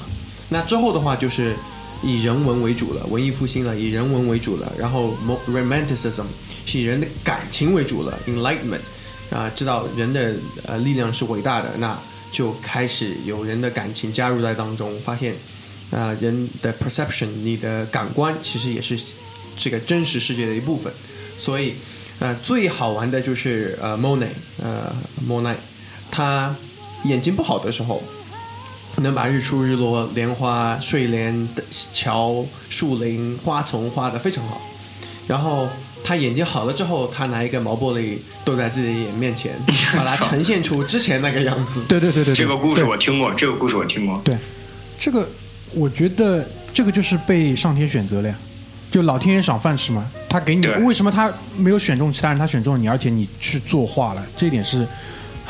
[0.49, 1.55] 那之后的话就是
[2.03, 5.15] 以人文为主了，文艺复兴了，以人文为主了，然后
[5.47, 6.25] romanticism
[6.65, 8.81] 是以人的感情为主了，enlightenment
[9.29, 11.97] 啊、知道人的呃力量是伟大的，那
[12.29, 15.33] 就开始有人的感情加入在当中，发现
[15.91, 18.99] 啊、人的 perception 你的感官其实也是
[19.57, 20.91] 这个真实世界的一部分，
[21.37, 21.75] 所以
[22.19, 24.93] 呃最好玩的就是呃 Monet 呃
[25.25, 25.55] Monet
[26.11, 26.53] 他
[27.03, 28.01] 眼睛不好的时候。
[28.97, 31.47] 能把日出、日落、莲花、睡莲、
[31.93, 34.61] 桥、树林、花丛画得非常好。
[35.25, 35.65] 然后
[36.03, 39.53] 他眼睛好了之后，他拿一个毛玻璃逗在自己的眼面前，
[39.95, 41.81] 把它呈现出之前那个 样子。
[41.87, 44.19] 对对对对对，这个故事我听过，这个故事我听过。
[44.25, 44.37] 对，
[44.99, 45.27] 这个
[45.73, 48.35] 我觉得这个就是被上天选择了呀，
[48.91, 50.05] 就老天爷赏饭吃嘛。
[50.27, 54.85] 他给你为什么他没有选中其他人，他选中了你，而且你去作画了，这一点是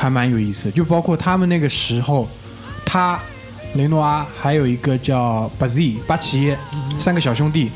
[0.02, 0.68] 还蛮有意思。
[0.72, 2.28] 就包括他们那个时候，
[2.84, 3.16] 他
[3.74, 6.58] 雷诺阿还有一个叫巴兹巴奇耶
[6.98, 7.70] 三个小兄弟，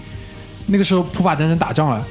[0.67, 2.05] 那个时候普法战争打仗了，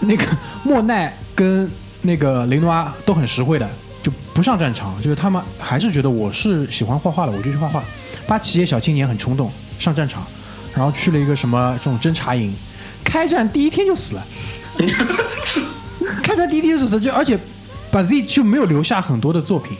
[0.00, 0.26] 那个
[0.62, 1.70] 莫奈跟
[2.02, 3.66] 那个雷诺阿都很实惠的，
[4.02, 7.82] 就不上战场，就是他们还是觉得我是喜欢画画的，我就去画画。
[8.26, 10.26] 巴奇耶小青年很冲动，上战场，
[10.74, 12.54] 然后去了一个什么这种侦察营，
[13.02, 14.26] 开战第一天就死了。
[16.22, 17.38] 开战第一天就死了，就而且
[17.96, 19.74] 巴 Z 就没有留下很多的作品。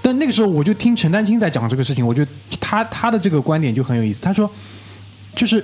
[0.00, 4.24] 但那个时候我就听陈丹青在讲这个事情，我觉得他他的这个观点就很有意思。
[4.24, 4.50] 他说，
[5.34, 5.62] 就是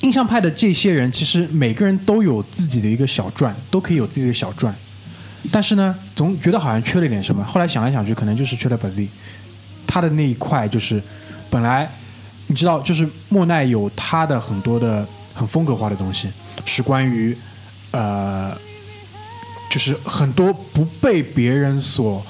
[0.00, 4.74] 印象派的这些人，其实每个人都有自己的一个小传，都可以有自己的小传，
[5.52, 7.44] 但是呢，总觉得好像缺了点什么。
[7.44, 9.06] 后来想来想去，可能就是缺了巴 Z，
[9.86, 11.02] 他的那一块就是
[11.50, 11.90] 本来
[12.46, 16.28] 你知道，就是莫奈有他的很多的很风格化的东西，
[16.64, 17.36] 是关于
[17.90, 18.56] 呃，
[19.68, 22.24] 就是很多不被别人所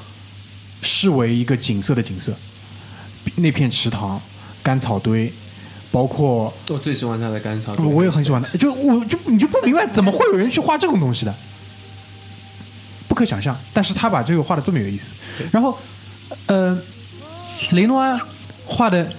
[0.83, 2.35] 视为一个景色的景色，
[3.37, 4.21] 那片池塘、
[4.63, 5.33] 干草堆，
[5.91, 11.35] 包括我最喜欢他的干草堆，我也很喜欢他，就我就你就不明白怎么会有人去画这种东西的，
[13.07, 13.57] 不可想象。
[13.73, 15.15] 但是他把这个画的这么有意思，
[15.51, 15.79] 然后
[16.47, 16.77] 呃，
[17.71, 18.13] 雷诺阿
[18.67, 19.11] 画的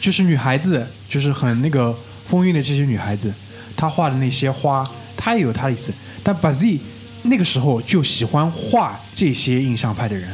[0.00, 3.32] 就是女孩子，就是很那个风韵的这些女孩子，
[3.76, 5.92] 她画的那些花，她也有她的意思。
[6.22, 6.78] 但巴 Z
[7.22, 10.28] 那个时候就喜欢画这些印象派的人，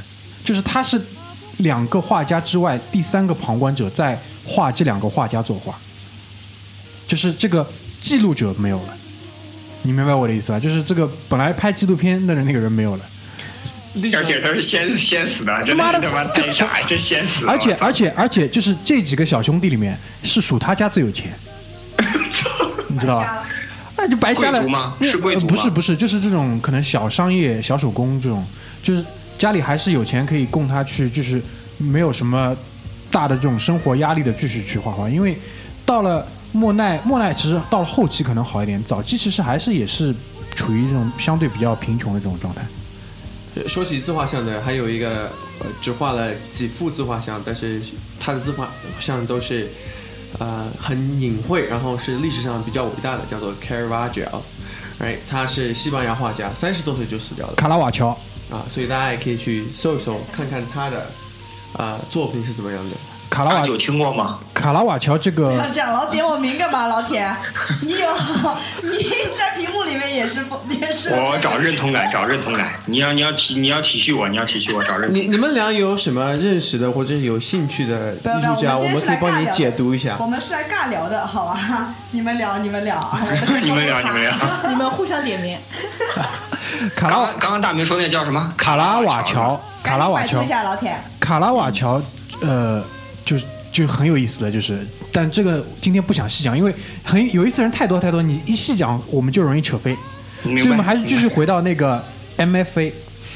[0.45, 1.01] 就是他是
[1.59, 5.75] 两个画家之外第三个旁观者，在画这两个画家作画。
[7.07, 7.67] 就是这个
[8.01, 8.97] 记录者没有了，
[9.83, 10.59] 你明白我的意思吧？
[10.59, 13.05] 就是这个本来拍纪录片的那个人没有了，
[14.17, 17.53] 而且他是先先死的，他妈太傻，真先死了。
[17.53, 21.39] 而且而且而且就是这几个小兄弟里面，是属他家最有钱，
[22.89, 23.45] 你知道吧？
[24.05, 24.61] 那就白瞎了。
[24.61, 28.45] 贵吗是贵族吗呃不是不是，就是这种可能小商业、小手工这种，
[28.83, 29.03] 就是
[29.39, 31.41] 家里还是有钱可以供他去，就是
[31.79, 32.55] 没有什么
[33.11, 35.09] 大的这种生活压力的继续去画画。
[35.09, 35.39] 因为
[35.87, 40.15] 到了莫奈，莫奈其实到了后期可能好一点，早期其实还是也是
[40.55, 42.61] 处于这种相对比较贫穷的这种状态。
[43.67, 47.81] 说起自画像的，还有一个呃，只画了几幅自画像，但是
[48.19, 49.71] 他的自画像都是
[50.39, 54.29] 呃很隐晦，然后是历史上比较伟大的，叫做 Caravaggio，
[54.99, 57.55] 哎，他是西班牙画家，三十多岁就死掉了。
[57.55, 58.09] 卡拉瓦乔，
[58.51, 61.11] 啊，所以大家也可以去搜一搜，看看他的
[61.73, 62.97] 啊、作品是怎么样的。
[63.35, 64.39] 卡拉瓦大九听过吗？
[64.55, 66.87] 卡拉瓦乔这不要个这样，老点我名干嘛？
[66.87, 67.29] 老铁，
[67.83, 68.07] 你有
[68.81, 68.93] 你
[69.37, 70.39] 在屏幕里面也是
[70.71, 71.11] 也是。
[71.11, 72.75] 我找认同感，找认同感。
[72.87, 80.27] 你要你要体你要体恤我，你要体恤我，找认同你你们俩有什么认识的或者有兴趣的艺术家，我我们可以帮你解读一下我。
[80.29, 81.93] 们是来尬聊的，好吧？
[82.13, 83.19] 你们聊，你们聊。
[83.61, 84.33] 你们聊，你们聊。
[84.69, 85.59] 你们互相点名。
[86.95, 88.53] 卡拉瓦刚刚大明说那叫什么？
[88.57, 90.97] 卡拉瓦乔，卡拉瓦乔老铁。
[91.19, 92.01] 卡拉瓦乔，
[92.43, 92.81] 呃，
[93.25, 99.97] 就是就很有意思的，就是，但这个今天不想细讲，因为很有意思的人太多太多，你一细讲我们就容易扯飞，
[100.43, 102.05] 所明白以我们还是继续回到那个
[102.37, 102.93] MFA，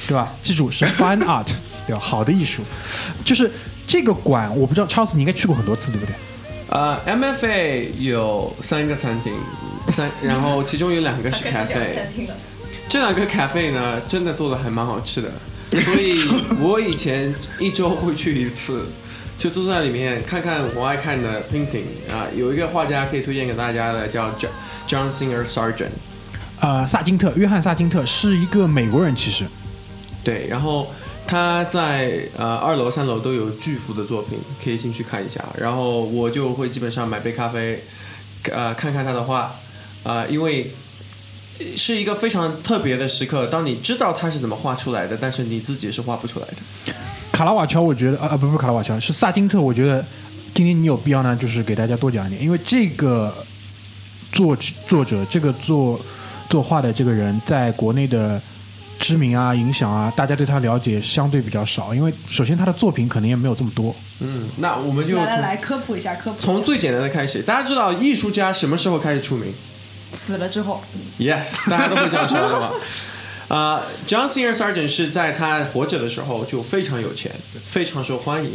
[0.06, 0.34] 对吧？
[0.42, 1.48] 记住是 Fine Art，
[1.86, 1.98] 对吧？
[2.00, 2.62] 好的艺术，
[3.24, 3.50] 就是
[3.86, 6.14] 这个馆，我不知道超子你应该去过很多次，对不对？
[6.68, 9.32] 呃，MFA 有三个餐厅，
[9.88, 12.34] 三，然后其中有两个是开始讲 cafe，餐厅了。
[12.90, 15.30] 这两个 cafe 呢，真的做的还蛮好吃的，
[15.80, 16.12] 所以
[16.60, 18.86] 我以前一周会去一次，
[19.38, 24.48] 就坐在里面看看我爱看的 painting 啊，有一个画家可以推荐给大家的，叫 John
[24.88, 25.90] John Singer Sargent，
[26.58, 29.46] 呃，萨金特，约翰萨金特是一个美国人，其实
[30.24, 30.92] 对，然后
[31.24, 35.44] 他在呃二楼、三楼都有巨幅的作品，可以进去看一下。
[35.56, 37.84] 然后我就会基本上买杯咖啡，
[38.50, 39.54] 呃，看看他的画，
[40.02, 40.72] 啊、因为
[41.76, 43.46] 是一个非常特别的时刻。
[43.46, 46.94] 当你知道他是怎么画出来的，但是你自己是画不出来的。
[47.38, 49.60] 卡拉瓦乔，我觉得啊啊不不是卡拉瓦乔，是萨金特。
[49.60, 50.04] 我觉得
[50.52, 53.32] 今天你有必要呢，就是给大家多讲一点，因为这个
[54.32, 54.56] 作
[54.88, 56.00] 作者，这个作
[56.50, 58.42] 作画的这个人，在国内的
[58.98, 61.94] 知名啊、影响啊，大家对他了解相对比较少。
[61.94, 63.94] 因为首先他的作品可能也没有这么多。
[64.18, 66.40] 嗯，那我们就来来来，科普一下，科普。
[66.40, 67.40] 从最简单的开始。
[67.40, 69.54] 大家知道艺术家什么时候开始出名？
[70.12, 70.82] 死了之后
[71.20, 72.72] ，Yes，大家都会这样说对吧？
[73.48, 77.32] 啊、j o h n Singer Sargent 是在他活着的时候就非常有钱，
[77.64, 78.50] 非常受欢迎。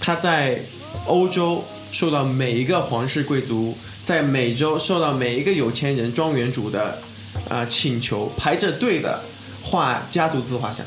[0.00, 0.60] 他在
[1.06, 6.98] 欧洲受到每一个皇室贵族，在美洲受到每一个有钱人、庄园主的
[7.48, 9.20] 啊、请求，排着队的
[9.62, 10.86] 画家族自画像。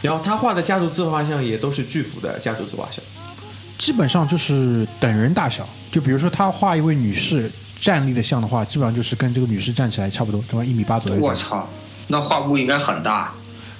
[0.00, 3.04] 然后他画的家族自画像也都是巨幅的家族自画像。
[3.76, 7.50] 基本上就是等人大小，就比如说他画一位女士
[7.80, 10.64] 站立的像的话，基本上就是跟这个女士站起来差不多，对吧？
[10.64, 11.20] 一米八左右。
[11.20, 11.68] 我操，
[12.08, 13.32] 那画布应该很大。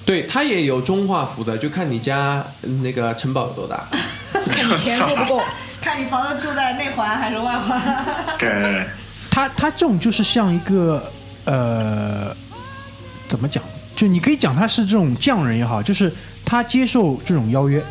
[0.05, 3.83] 对他也有中画幅的，就看你家嗯那个城堡有多大。
[4.51, 5.41] 看你钱够不够。
[5.81, 7.79] 看你房子住在内环还是外环？
[8.39, 8.85] 对对对，
[9.29, 11.11] 他他这种就是像一个
[11.45, 12.35] 呃，
[13.27, 13.63] 怎么讲？
[13.95, 16.11] 就你可以讲他是这种匠人也好，就是
[16.43, 17.83] 他接受这种邀约，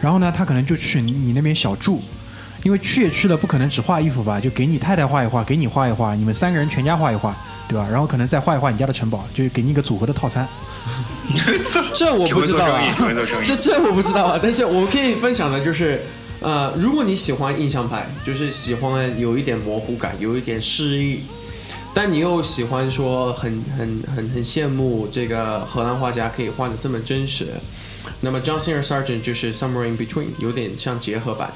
[0.00, 2.02] 然后呢，他可能就去你你那边小住，
[2.64, 7.36] 因为去也去了，不可能只画衣服吧，就给你太太画一画，给你画一画，你们三个人全家画一画，
[7.68, 7.86] 对吧？
[7.90, 10.48] 然后可能再画一画你家的城堡，就给你一个组合的套餐。
[11.92, 12.82] 这我不知道啊
[13.44, 14.40] 这这我不知道啊。
[14.42, 16.00] 但是我可以分享的就是，
[16.40, 21.20] 呃，如果你喜欢印象派，就是喜欢有一点模糊感，有一点诗意，
[21.92, 27.48] 但你又喜欢说很很很很羡慕这个荷兰画家可以画的这么真实，
[28.22, 31.52] 那么 John Singer Sargent 就是 somewhere in between，有点像结合版。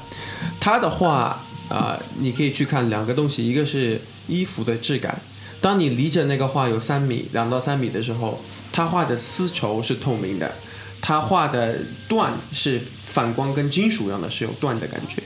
[0.59, 5.19] 他的话啊、你可以去看两个东西，一个是衣服的质感。
[5.63, 8.37] 当你离着那个画有三米、两到三米的时候，
[8.69, 10.53] 他画的丝绸是透明的，
[11.01, 11.77] 他画的
[12.09, 15.23] 缎是反光，跟金属一样的，是有缎的感觉。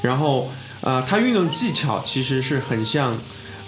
[0.00, 3.18] 然后，呃，他运用技巧其实是很像，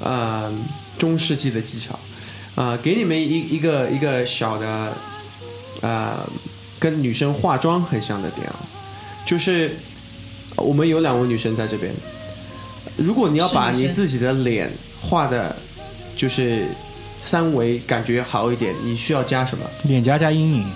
[0.01, 0.51] 呃，
[0.97, 1.99] 中世纪的技巧。
[2.55, 4.97] 呃，给你们一一个一个小的，
[5.83, 6.27] 呃，
[6.79, 8.57] 跟女生化妆很像的点啊，
[9.27, 9.77] 就是
[10.57, 11.93] 我们有两位女生在这边，
[12.97, 15.55] 如果你要把你自己的脸画的，
[16.17, 16.67] 就是
[17.23, 19.65] 三维感觉好一点，你需要加什么？
[19.85, 20.67] 脸颊加阴影，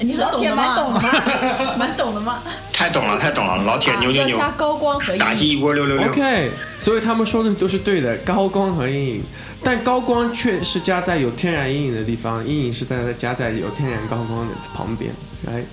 [0.00, 1.10] 你很老铁蛮懂的吗？
[1.78, 2.42] 蛮懂的嘛。
[2.72, 5.58] 太懂了，太懂了，老铁啊牛牛牛，加高光和打击阴影。
[5.58, 6.08] 一波六六六。
[6.08, 9.22] OK，所以他们说的都是对的，高光和阴影，
[9.64, 15.12] 但高光却是加在有天然阴影的地方，阴影是在加在有天然高光的旁边。
[15.42, 15.64] 来，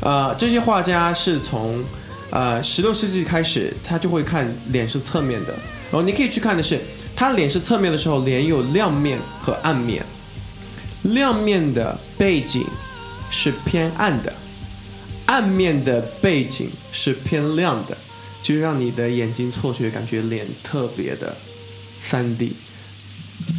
[0.00, 1.84] 呃，这些画家是从
[2.30, 5.52] 呃十六世纪开始，他就会看脸是侧面的，
[5.90, 6.80] 然后你可以去看的是，
[7.18, 10.06] 他脸是侧面的时候，脸有亮面和暗面，
[11.02, 12.64] 亮面的背景
[13.28, 14.32] 是偏暗的，
[15.26, 17.98] 暗面的背景是偏亮的。
[18.40, 21.36] 就让你的眼睛错觉，感觉脸特别的
[22.00, 22.54] 三 D。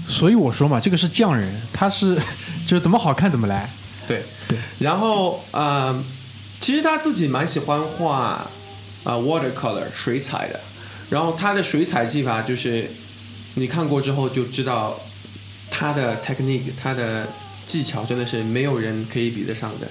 [0.07, 2.17] 所以我说嘛，这个是匠人，他是
[2.65, 3.69] 就是怎么好看怎么来。
[4.07, 6.01] 对对，然后呃，
[6.61, 8.49] 其实他自己蛮喜欢画
[9.03, 10.61] 呃 watercolor 水彩的，
[11.09, 12.89] 然后他的水彩技法就是
[13.59, 14.99] 你看过之后就知道
[15.69, 17.27] 他的 technique，他的
[17.67, 19.87] 技巧真的是没有人可以比得上的。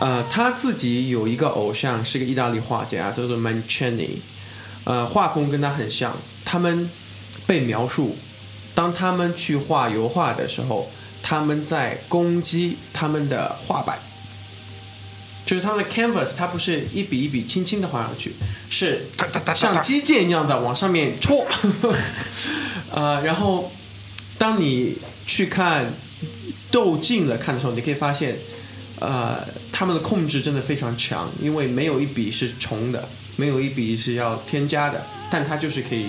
[0.00, 4.10] 呃，他自己有一个偶像是个意大利画家，叫做 Mancini，
[4.84, 6.16] 呃，画风跟他很像。
[6.44, 6.88] 他们
[7.46, 8.16] 被描述，
[8.74, 10.88] 当他们去画油画的时候，
[11.22, 13.98] 他们在攻击他们的画板，
[15.48, 18.34] 就是他们的 canvas，它不是一笔一笔轻轻的画上去，
[18.68, 19.06] 是
[19.54, 21.46] 像击剑一样的往上面戳。
[22.92, 23.72] 呃，然后
[24.36, 25.90] 当你去看
[26.70, 28.36] 斗近了看的时候，你可以发现，
[29.00, 29.42] 呃，
[29.72, 36.08] 他们的控制真的非常强，因为没有一笔是重的，没有一笔是要添加的，但它就是可以，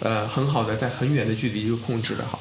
[0.00, 2.38] 呃，很好的在很远的距离就控制的好。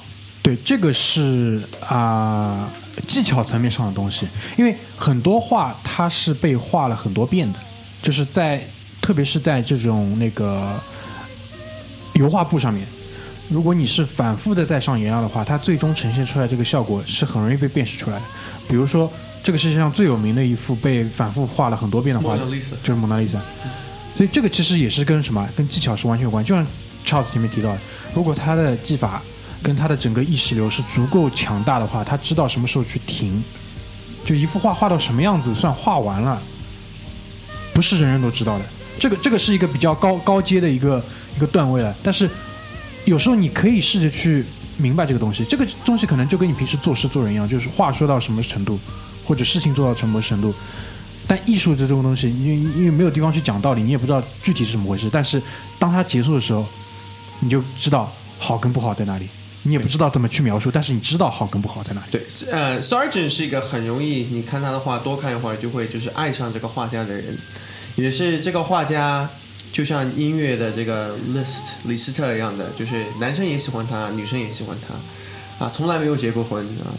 [0.47, 2.71] 对，这个是啊、
[3.05, 4.25] 技巧层面上的东西，
[4.55, 7.59] 因为很多画它是被画了很多遍的，
[8.01, 8.63] 就是在
[9.01, 10.79] 特别是在这种那个
[12.13, 12.87] 油画布上面，
[13.49, 18.23] 如果你是反复的在上颜料的话，它最终呈现出来这个效果是很容易被辨识出来的。
[18.69, 19.11] 比如说，
[19.43, 22.45] 这个世界上最有名的一幅被反复画了很多遍的画，就
[22.85, 23.37] 是蒙娜丽莎。
[24.15, 26.41] 所以这个其实也是跟什么，跟技巧是完全有关。
[26.45, 26.65] 就像
[27.05, 27.79] Charles 前面提到的，
[28.15, 29.21] 如果他的技法
[29.61, 33.43] 跟他的整个意识流是足够强大的话，他知道什么时候去停，
[34.25, 36.41] 就一幅画画到什么样子算画完了，
[37.73, 38.65] 不是人人都知道的。
[38.99, 41.03] 这个这个是一个比较高高阶的一个
[41.35, 42.29] 一个段位了，但是
[43.05, 44.43] 有时候你可以试着去
[44.77, 45.45] 明白这个东西。
[45.45, 48.79] 这个东西可能就跟你平时做事做人一样，就是话说到什么程度，
[49.25, 50.53] 或者事情做到什么程度。
[51.27, 55.09] 但艺术这种东西，因为因为没有地方去讲道理，你也不知道具体是怎么回事。
[55.11, 55.41] 但是
[55.77, 56.65] 当它结束的时候，
[57.39, 59.27] 你就知道好跟不好在哪里。
[59.63, 62.07] 你也不知道怎么去描述，但是你知道好跟不好在哪里。
[62.11, 67.37] 对，呃，Sargent 是一个很容易，你看他的画多看一会儿就会就是爱上这个画家的人，
[67.95, 69.29] 也是这个画家
[69.73, 76.95] 就像音乐的这个 List 李斯特一样的，就是男生也喜欢他，女生也喜欢他，啊，从来没有结过婚啊，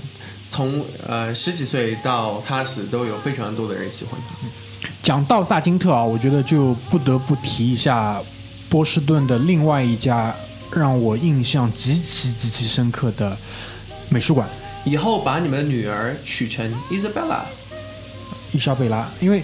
[0.50, 4.46] 从呃十几岁到他死都有非常多的人喜欢他。
[5.02, 8.20] 讲到萨金特啊，我觉得就不得不提一下
[8.68, 10.34] 波士顿的另外一家
[10.72, 13.36] 让我印象极其极其深刻的
[14.08, 14.48] 美术馆
[14.84, 17.40] 以后把你们的女儿取成 Isabella，
[18.52, 19.42] 伊莎贝拉，因为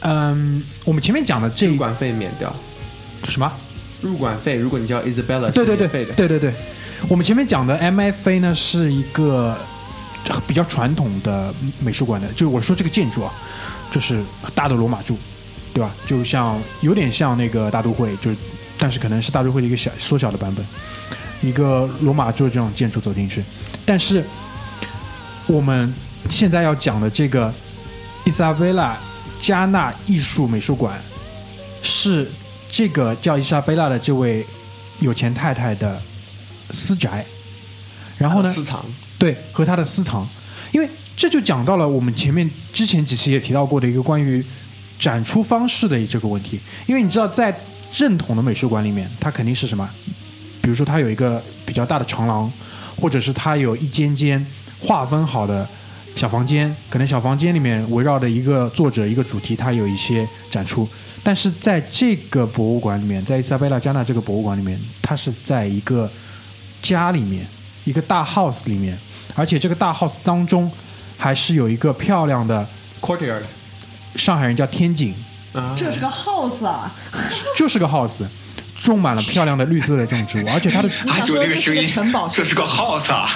[0.00, 2.54] 嗯，我们前面讲的这一入馆费免掉。
[3.26, 3.50] 什么？
[4.00, 5.88] 入馆费，如果你叫 Isabella，对对对。
[6.04, 6.54] 对对对，
[7.08, 9.58] 我们前面讲的 MFA 呢是一个
[10.46, 13.32] 比较传统的美术馆的，就是我说这个建筑啊，
[13.90, 14.22] 就是
[14.54, 15.18] 大的罗马柱，
[15.74, 15.90] 对吧？
[16.06, 18.36] 就像有点像那个大都会，就是
[18.78, 20.64] 但是可能是大都会的一个小缩小的版本，
[21.42, 23.42] 一个罗马柱这种建筑走进去，
[23.84, 24.24] 但是
[25.46, 25.92] 我们
[26.30, 27.52] 现在要讲的这个
[28.24, 28.96] 伊莎贝拉
[29.40, 31.00] 加纳艺术美术馆
[31.82, 32.30] 是
[32.70, 34.46] 这个叫伊莎贝拉的这位
[35.00, 36.00] 有钱太太的
[36.70, 37.24] 私宅，
[38.16, 38.84] 然后呢，私藏。
[39.18, 40.24] 对，和他的私藏，
[40.70, 44.44] 因为这就讲到了我们前面之前几期也提到过的一个关于
[44.98, 46.60] 展出方式的这个问题。
[46.86, 47.52] 因为你知道，在
[47.92, 49.88] 正统的美术馆里面，它肯定是什么？
[50.60, 52.50] 比如说，它有一个比较大的长廊，
[53.00, 54.44] 或者是它有一间间
[54.80, 55.66] 划分好的
[56.14, 60.88] 小房间，可能小房间里面围绕着一个作者、一个主题，它有一些展出。
[61.22, 66.10] 但是在这个博物馆里面，在伊莎贝拉加纳这个博物馆里面，它是在一个
[66.82, 67.46] 家里面，
[67.84, 68.96] 一个大 house 里面，
[69.34, 70.70] 而且这个大 house 当中
[71.16, 72.66] 还是有一个漂亮的
[73.00, 73.42] courtyard
[74.14, 75.14] 上海人叫天井，
[75.52, 76.90] 啊，这是个 house 啊，
[77.56, 78.24] 就是个 house，
[78.82, 83.30] 种满了漂亮的绿色的这种植物， 而且它的啊，就你想说这是这个声音个城堡，这是个 house 啊！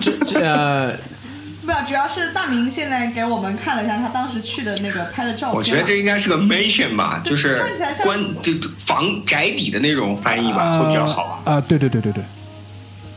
[0.00, 0.88] 这这呃，
[1.64, 11.54] 不，主要是大明现在给我们看了一下他当时去的那个拍的照片啊，我觉得这应该是个 mansion 吧，对就是看起来像关就房宅邸的那种翻译吧，会比较好啊。
[11.54, 12.24] 啊、对对对对对，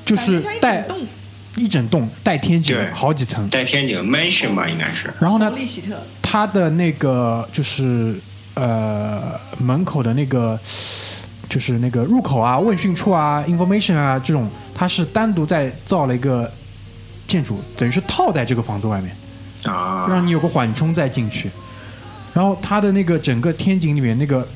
[0.06, 1.08] 就是感觉像一带整栋
[1.58, 3.50] 一整栋带天井对，好几层。
[3.50, 5.12] 带天井 mansion 吧，应该是。
[5.20, 8.16] 然后呢弗，利希特，它的那个就是
[8.58, 10.60] 呃门口的那个
[11.48, 16.52] 就是那个入口啊、问讯处啊、information 啊这种，它是单独在造了一个
[17.28, 19.16] 建筑，等于是套在这个房子外面。
[19.64, 21.50] 啊，让你有个缓冲再进去。
[22.34, 24.48] 然后它的那个整个天井里面那个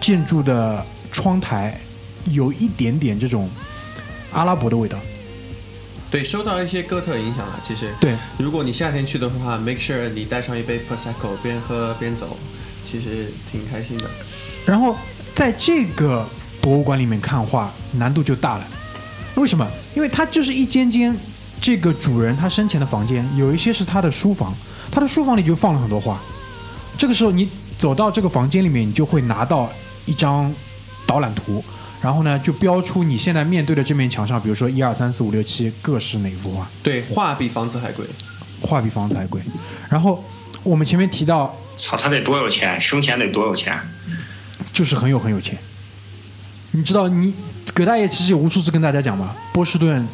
[0.00, 1.80] 建筑的窗台
[2.26, 3.48] 有一点点这种
[4.32, 4.98] 阿拉伯的味道。
[6.10, 7.58] 对，受到一些哥特影响了。
[7.64, 12.36] 其实，对，如果你夏天去的话，make sure 你带上一杯 prosecco，边喝边走，
[12.94, 14.08] 其实挺开心的。
[14.64, 14.94] 然后
[15.34, 16.24] 在这个
[16.60, 18.64] 博物馆里面看画难度就大了，
[19.34, 19.68] 为什么？
[19.96, 21.16] 因为它就是一间间
[21.60, 24.54] 这个主人他生前的房间，有一些是他的书房，
[24.92, 26.20] 他的书房里就放了很多画。
[26.96, 29.68] 这个时候你走到这个房间里面，你就会拿到
[30.06, 30.54] 一张
[31.04, 31.64] 导览图，
[32.00, 38.06] 然后呢就标出你现在面对的这面墙上，比如说一二三四五六七各是哪幅画，对，画比房子还贵。
[38.62, 39.42] 画比房子还贵。
[39.90, 40.24] 然后
[40.64, 43.78] 我们前面提到操，他得多有钱，生前得多有钱。
[44.72, 45.56] 就是很有很有钱。
[46.72, 47.32] 你知道，你
[47.72, 50.06] 葛大爷其实有无数次跟大家讲嘛，波士顿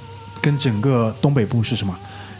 [0.42, 1.96] 跟整个东北部是什么？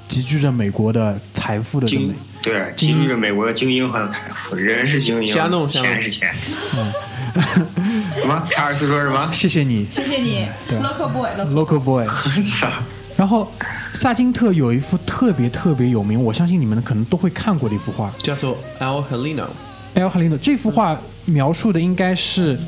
[0.08, 6.34] 集聚着美国的财富的精对，集聚着美国的精英和财富，人是精英，瞎弄瞎弄钱是钱。
[6.76, 6.92] 嗯
[8.20, 8.44] 什么？
[8.50, 9.30] 查尔斯说什么？
[9.32, 12.06] 谢谢你谢谢你对，local boy，local boy。
[12.44, 12.68] 操！
[13.16, 13.50] 然后
[13.93, 20.38] 萨金特有一幅特别特别有名，我相信你们可能都会看过的一幅画叫做 El Helino，，El Helino。
[20.38, 22.59] 这幅画描述的应该是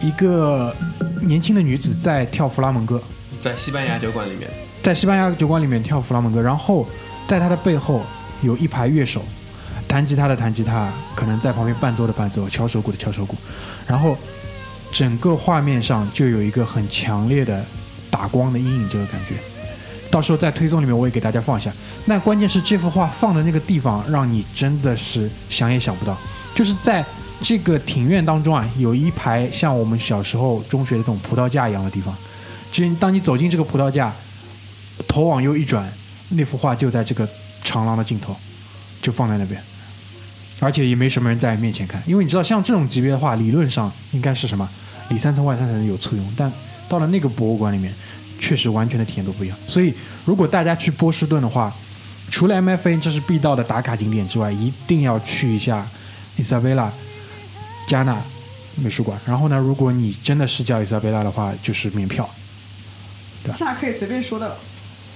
[0.00, 0.74] 一个
[1.20, 3.00] 年轻的女子在跳弗拉门戈，
[3.40, 4.50] 在西班牙酒馆里面。
[4.82, 6.88] 在西班牙酒馆里面跳弗拉门戈，然后
[7.28, 8.02] 在她的背后
[8.40, 9.22] 有一排乐手，
[9.86, 13.36] 弹吉他的弹吉他，可能在旁边伴奏的伴奏，敲手鼓的敲手鼓，
[13.86, 14.16] 然后
[14.90, 17.64] 整个画面上就有一个很强烈的
[18.10, 19.34] 打光的阴影，这个感觉。
[20.10, 21.72] 到时候在推送里面我也给大家放一下。
[22.04, 26.16] 那关键是这幅画放的那个地方，让你真的是想也想不到，
[26.54, 27.04] 就是在
[27.40, 32.14] 这个庭院当中啊，有一排像我们小时候中学的这种葡萄架一样的地方。
[32.72, 34.12] 就是当你走进这个葡萄架，
[35.08, 35.90] 头往右一转，
[36.28, 37.28] 那幅画就在这个
[37.64, 38.36] 长廊的尽头，
[39.02, 39.60] 就放在那边，
[40.60, 44.68] 而且也没什么人在面前看，因为你知道，像这种级别的画，理论上应该是什么
[45.08, 46.52] 里三层外三层有簇拥，但
[46.88, 47.92] 到了那个博物馆里面，
[48.40, 49.56] 确实完全的体验都不一样。
[49.68, 51.72] 所以，如果大家去波士顿的话，
[52.30, 55.86] 除了 MFA 这是必到的打卡景点之外，一定要去一下
[56.36, 56.90] 伊莎贝拉
[57.86, 58.16] 加纳
[58.76, 59.18] 美术馆。
[59.26, 62.28] 然后呢，如果你真的是叫伊莎贝拉的话，就是免票。
[63.44, 64.56] 对那可以随便说的了。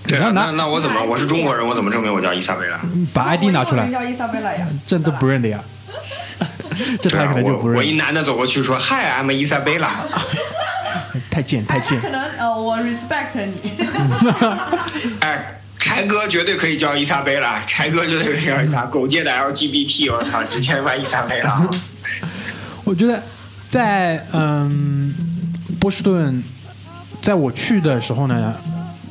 [0.07, 1.03] 对啊，那那那我怎么？
[1.03, 2.81] 我是中国人，我怎么证明我叫伊莎贝拉？
[3.13, 5.63] 把 ID 拿出来我英文名，叫伊莎贝拉呀，这都不认得呀。
[7.01, 9.89] 这他可能就不认我一男的走过去说：“Hi, I'm 伊莎贝拉。
[11.31, 12.09] 太贱太贱可。
[12.09, 13.73] 能呃，我 respect 你。
[15.21, 18.87] ”哎，柴哥绝对可以叫伊莎贝拉，柴哥绝对可以叫伊莎。
[18.87, 21.69] 狗界的 LGBT，我操，直接把伊莎贝拉。
[22.85, 23.23] 我觉得
[23.69, 25.15] 在嗯
[25.81, 26.43] 波士顿，
[27.23, 28.55] 在我去的时候呢，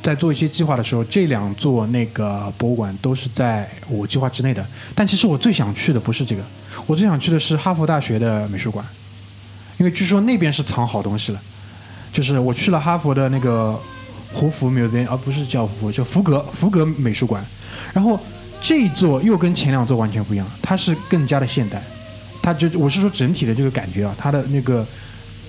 [0.02, 4.64] 在做一些计划的时候，这两座那个博物馆都是在我计划之内的。
[4.94, 6.42] 但其实我最想去的不是这个，
[6.86, 8.84] 我最想去的是哈佛大学的美术馆，
[9.78, 11.40] 因为据说那边是藏好东西了。
[12.14, 13.78] 就是我去了哈佛的那个
[14.32, 17.44] 胡佛 Museum，而、不是叫胡佛，叫福格福格美术馆。
[17.92, 18.18] 然后
[18.60, 21.82] 这一座又跟前两座完全不一样，它是更加的现代。
[22.40, 24.86] 它就我是说整体的这个感觉啊，它的那个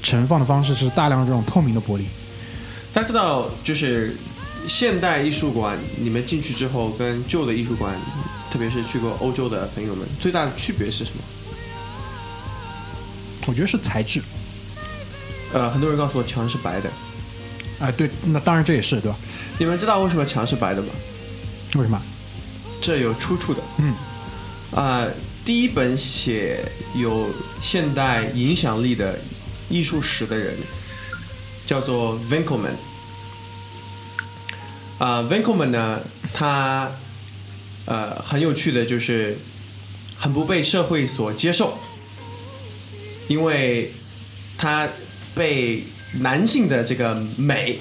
[0.01, 2.05] 盛放的方式是大量的这种透明的玻璃。
[2.91, 4.15] 大家知道，就是
[4.67, 7.93] 现代艺术馆，你们进去之后跟旧的艺术馆，
[8.49, 11.21] 特别是去过欧洲的朋友们，最大的区别是什么？
[13.45, 14.19] 我觉得是材质，
[15.55, 16.89] 呃，很多人告诉我墙是白的，
[17.79, 19.17] 啊、对，那当然这也是对吧？
[19.57, 20.89] 你们知道为什么墙是白的吗？
[21.75, 22.01] 为什么？
[22.81, 23.61] 这有出处的。
[23.77, 23.95] 嗯，
[24.73, 25.07] 啊、
[25.45, 26.59] 第一本写
[26.93, 27.29] 有
[27.61, 29.17] 现代影响力的
[29.69, 30.57] 艺术史的人
[31.65, 32.75] 叫做 Winkelmann。
[34.97, 36.01] 啊、w i n k e l m a n n 呢，
[36.33, 36.91] 他
[37.85, 39.37] 呃很有趣的就是
[40.17, 41.77] 很不被社会所接受，
[43.29, 43.93] 因为
[44.57, 44.85] 他
[45.35, 45.83] 被
[46.13, 47.79] 男性的这个美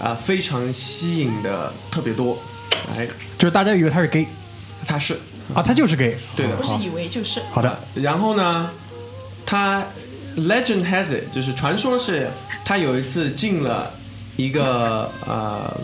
[0.00, 2.38] 啊、非常吸引的特别多，
[2.96, 3.06] 哎，
[3.38, 4.26] 就是大家以为他是 gay
[4.86, 5.18] 他是。
[5.54, 6.16] 啊，他就是 gay。
[6.36, 6.56] 对的。
[6.56, 7.40] 不是以为就是。
[7.52, 8.70] 好的，然后呢，
[9.46, 9.84] 他
[10.36, 12.30] legend has it，就是传说是
[12.64, 13.90] 他有一次进了
[14.36, 15.80] 一个呃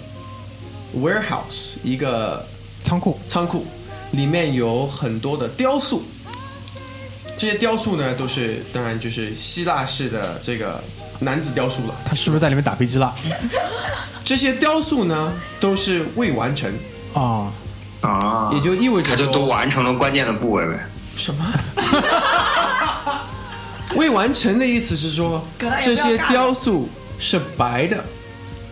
[0.95, 2.45] warehouse，一个
[2.85, 3.19] 仓库。
[3.29, 3.65] 仓库，
[4.11, 6.03] 里面有很多的雕塑。
[7.37, 10.83] 这些雕塑呢，都是当然就是希腊式的这个
[11.19, 11.95] 男子雕塑了。
[12.05, 13.15] 他是不是在里面打飞机了？
[14.25, 16.73] 这些雕塑呢，都是未完成，
[17.15, 17.51] 啊，
[18.01, 20.87] 啊，也就意味着他就都完成了关键的部位呗。
[21.17, 21.53] 什么？
[23.97, 25.45] 未完成的意思是说
[25.83, 28.05] 这些雕塑是白的。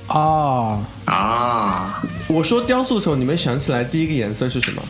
[0.07, 4.83] 啊，啊，我说雕塑的时候，你们想起来第一个颜色是什么？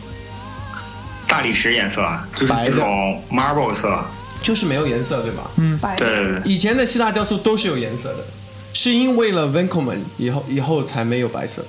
[1.31, 4.03] 大理石颜色啊就是白的那种 marble 色。
[4.43, 5.51] 就是没有颜色，对吧？
[5.57, 8.25] 嗯白对对对，以前的希腊雕塑都是有颜色的，
[8.73, 11.63] 是因为了 Winkelmann 以后以后才没有白色。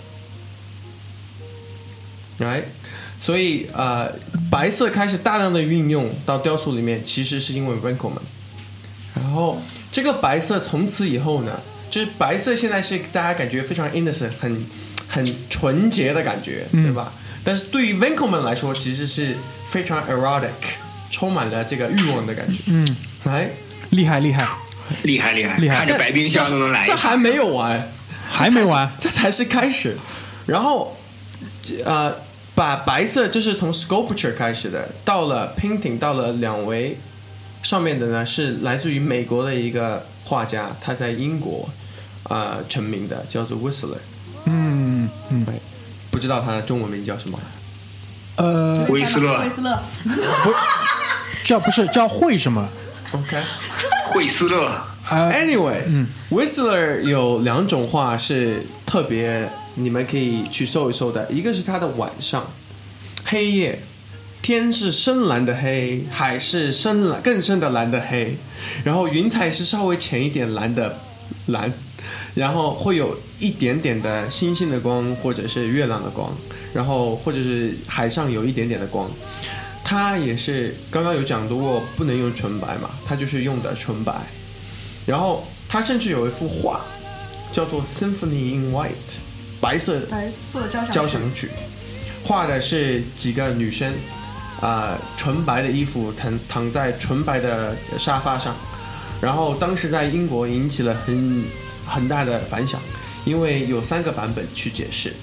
[2.38, 2.64] right？
[3.18, 4.10] 所以呃，
[4.50, 8.22] 白色开始大量的运用到雕塑里面，其实是因为 Winkelmann。
[9.14, 9.60] 然后
[9.92, 11.60] 这个白色从此以后呢，
[11.90, 14.66] 就是白色现在是大家感觉非常 innocent，很
[15.06, 17.12] 很纯洁的感觉，对吧？
[17.44, 19.36] 但是对于 Winkelmann 来说，其实是
[19.68, 20.50] 非常 erotic，
[21.10, 22.54] 充满了这个欲望的感觉。
[22.68, 22.86] 嗯，
[23.24, 23.50] 来，
[23.90, 24.46] 厉害厉害，
[25.02, 25.76] 厉害厉害，厉害。
[25.78, 26.84] 看着白冰箱都能来。
[26.84, 27.90] 这还没有完，
[28.30, 29.96] 还没完，这才是开始。
[30.46, 30.96] 然后，
[31.84, 32.14] 呃，
[32.54, 36.96] 把白色就是从 sculpture 开始的，到了 painting，到了两维
[37.62, 41.68] 上面的呢是来自于美国的一个画家，他在英国
[42.24, 43.98] 呃成名的，叫做 Whistler，
[44.44, 45.54] 嗯嗯，对，
[46.12, 47.40] 不知道他的中文名叫什么。
[48.36, 49.82] 呃，威斯勒威斯勒，
[51.42, 52.68] 叫不是叫惠什么
[53.12, 53.42] ？OK。
[54.04, 61.26] 惠斯勒，啊，Anyway，Whistler 有两种话是特别，你们可以去搜一搜的。
[61.30, 62.50] 一个是它的晚上，
[63.24, 63.82] 黑夜，
[64.42, 68.36] 天是深蓝的黑，海是深蓝更深的蓝的黑，
[68.84, 70.98] 然后云彩是稍微浅一点蓝的
[71.46, 71.72] 蓝，
[72.34, 76.32] 然后会有一点点的星星的光或者是月亮的光，
[76.72, 79.10] 然后或者是海上有一点点的光。
[79.84, 84.14] 它也是刚刚有讲到过，不能用纯白嘛，它就是用的纯白。
[85.04, 86.80] 然后他甚至有一幅画，
[87.52, 88.86] 叫做《Symphony in White》，
[89.60, 91.48] 白色白色交响交响曲，
[92.24, 93.92] 画的是几个女生，
[94.60, 98.56] 啊、纯白的衣服躺躺在纯白的沙发上，
[99.22, 101.44] 然后当时在英国引起了很
[101.86, 102.80] 很大的反响，
[103.24, 105.14] 因为有三个版本去解释，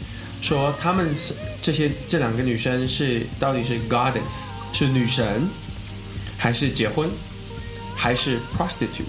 [0.41, 5.50] 说他们是这些这两个女生是到底是 goddess 是女神，
[6.38, 7.10] 还是结婚，
[7.93, 9.04] 还是 prostitute，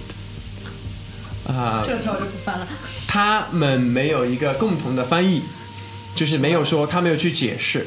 [1.47, 2.67] 啊、这条我就不翻了。
[3.07, 5.43] 他们没有一个共同的翻译，
[6.17, 7.87] 就是没有说他没有去解释，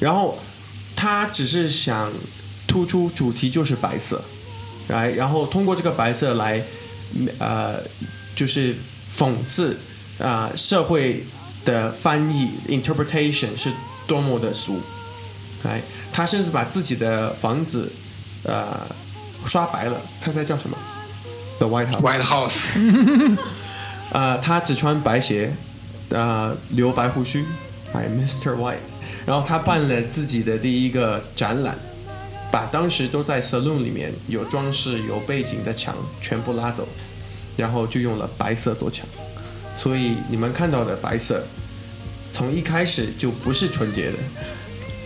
[0.00, 0.36] 然后
[0.96, 2.12] 他只是想
[2.66, 4.24] 突出主题就是白色，
[4.90, 6.62] 来，然后通过这个白色来，
[7.38, 7.80] 呃，
[8.36, 8.74] 就是
[9.10, 9.78] 讽刺
[10.18, 11.24] 啊、社会
[11.64, 13.70] 的翻译 interpretation 是
[14.06, 14.80] 多么的俗，
[15.62, 15.80] 来，
[16.12, 17.90] 他甚至把自己的房子
[18.44, 18.86] 呃
[19.46, 20.76] 刷白了，猜猜叫什么
[21.58, 22.00] ？The White House。
[22.00, 23.38] White House，
[24.12, 25.54] 呃，他只穿白鞋，
[26.10, 27.44] 呃，留白胡须，
[27.92, 28.56] 哎，Mr.
[28.56, 28.76] White。
[29.26, 31.78] 然后他办了自己的第一个展览，
[32.50, 36.86] 把当时都在 salon 里面有装饰、有背景的墙全部拉走，
[37.56, 39.06] 然后就用了白色做墙。
[39.76, 41.44] 所以你们看到的白色，
[42.32, 44.18] 从一开始就不是纯洁的，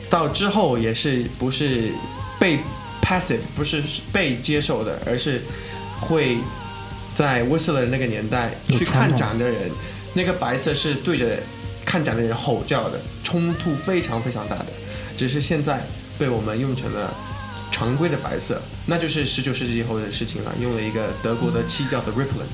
[0.09, 1.92] 到之后也是不是
[2.40, 2.59] 被
[3.03, 3.82] passive，不是
[4.12, 5.42] 被接受的，而是
[6.01, 6.38] 会
[7.14, 9.70] 在威斯勒那个年代去看展的人，
[10.14, 11.38] 那个白色是对着
[11.84, 14.66] 看展的人吼叫的，冲突非常非常大的。
[15.16, 15.86] 只是现在
[16.18, 17.14] 被我们用成了
[17.75, 20.55] 常规的白色，那就是十九世纪以后的事情了。
[20.61, 22.47] 用了一个德国的漆叫的 Ripplen，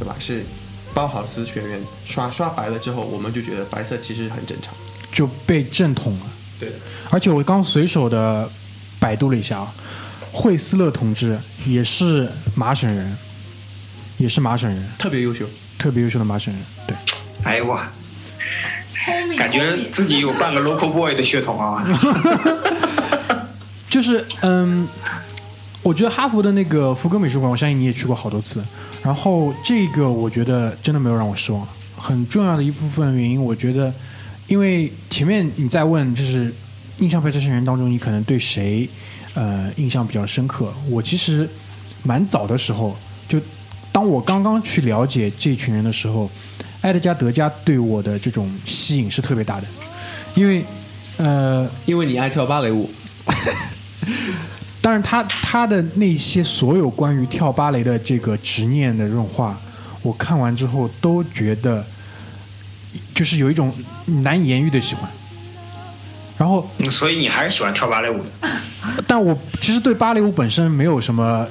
[0.00, 0.16] 对吧？
[0.18, 0.44] 是
[0.92, 4.74] 包豪斯学院刷刷白了之后，我们就觉得白色其实很正常。
[5.12, 6.26] 就被正统了。
[6.58, 6.74] 对的，
[7.08, 8.50] 而且我刚随手的
[8.98, 9.72] 百度了一下啊，
[10.32, 13.16] 惠斯勒同志也是麻省人，
[14.18, 15.46] 也是麻省人，特别优秀。
[15.78, 16.60] 特别优秀的麻省人。
[16.88, 16.96] 对，
[17.44, 17.88] 哎呦哇
[19.38, 21.86] 感觉自己有半个 local boy 的血统啊。
[23.94, 24.88] 就是嗯，
[25.80, 28.60] 我觉得哈佛的那个福格美术馆，我相信你也去过好多次。
[29.04, 31.64] 然后这个我觉得真的没有让我失望。
[31.96, 33.94] 很重要的一部分原因，我觉得，
[34.48, 36.52] 因为前面你在问，就是
[36.98, 38.88] 印象派这些人当中，你可能对谁
[39.34, 40.74] 呃印象比较深刻？
[40.90, 41.48] 我其实
[42.02, 42.96] 蛮早的时候，
[43.28, 43.40] 就
[43.92, 46.28] 当我刚刚去了解这群人的时候，
[46.80, 49.68] 埃德加·德加对我的这种吸引是特别大的，
[50.34, 50.64] 因为
[51.16, 52.90] 呃，因为你爱跳芭蕾舞，
[54.80, 59.58] 当然他他的那些所有关于跳芭蕾的这个执念的这种话，
[60.02, 61.84] 我看完之后都觉得，
[63.14, 63.74] 就是有一种
[64.22, 65.10] 难以言喻的喜欢。
[66.36, 68.48] 然后，嗯所以你还是喜欢跳芭蕾舞的。
[69.06, 71.46] 但我其实对芭蕾舞本身没有什么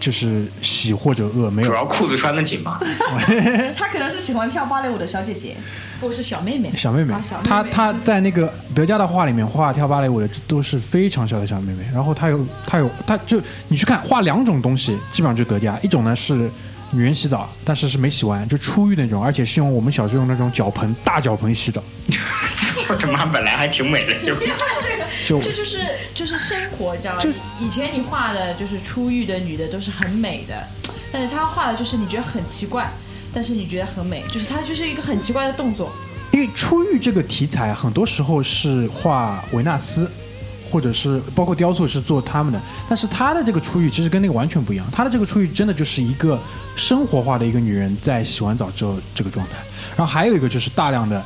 [0.00, 1.68] 就是喜或者恶，没有。
[1.68, 2.80] 主要裤子穿得紧嘛。
[3.78, 5.56] 他可能是喜欢跳芭蕾舞的小姐姐。
[6.00, 13.38] 不是小妹妹，小妹妹啊小妹妹她她在那个德加的画里面画跳芭蕾舞的都是非常小的小妹妹，然后她有她有她就
[13.68, 16.50] 你去看画两种东西，基本上就德加，一种呢是
[16.92, 21.82] 女人洗澡，但是是没洗完就出浴那种，而且是用我们小时候用那种脚盆大脚盆洗澡，
[22.88, 24.34] 我他妈本来还挺美的，就
[25.24, 25.78] 就这就是
[26.14, 27.30] 就是生活，你知道吗就？
[27.60, 30.66] 以前你画的就是出浴的女的都是很美的，
[31.12, 32.90] 但是她画的就是你觉得很奇怪，
[33.32, 35.92] 但是你觉得很美，就是她就是一个很奇怪的动作。
[36.32, 40.10] 因为出浴这个题材很多时候是画维纳斯。
[40.70, 44.86] 或者是包括雕塑是做他们的，但是她的这个出浴其实跟那个完全不一样。
[44.92, 46.38] 她的这个出浴真的就是一个
[46.76, 49.52] 生活化的一个女人在洗完澡之后这个状态。
[49.96, 51.22] 然后还有一个就是大量的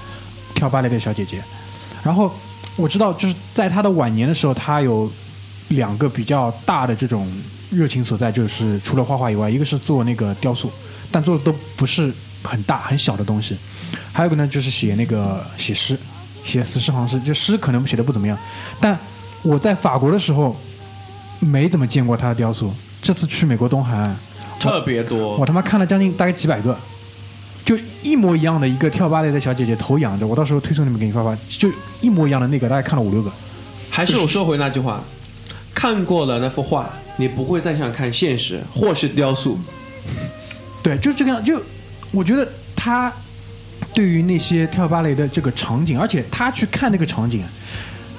[0.55, 1.43] 跳芭蕾的小姐姐。
[2.03, 2.33] 然后
[2.77, 5.11] 我知道就是在她的晚年的时候，她有
[5.69, 7.31] 两个比较大的这种
[7.71, 10.71] 热情所在，就是除了画画以外，一个是做那个雕塑，
[11.11, 13.57] 但做的都不是很大很小的东西。
[14.13, 15.99] 还有一个呢，就是写那个写诗，
[16.43, 18.37] 写死诗行诗，就诗可能写的不怎么样，
[18.81, 18.99] 但
[19.45, 20.57] 我在法国的时候
[21.39, 22.73] 没怎么见过他的雕塑。
[23.01, 24.17] 这次去美国东海岸，
[24.59, 25.45] 特别多我。
[25.45, 26.75] 他妈看了将近大概几百个，
[27.67, 31.71] 就一模一样的一个跳芭蕾的小姐姐头仰着，我到时候推送你们给你发发，就
[32.01, 33.31] 一模一样的那个，大概看了五六个。
[33.91, 35.05] 还是我说回那句话，
[35.75, 39.59] 看过了那幅画，你不会再想看现实或是雕塑。
[40.83, 41.45] 对，就是这个样。
[41.45, 41.63] 就
[42.11, 43.13] 我觉得他
[43.93, 47.45] 对于那些跳芭蕾的这个场景，而且他去看那个场景，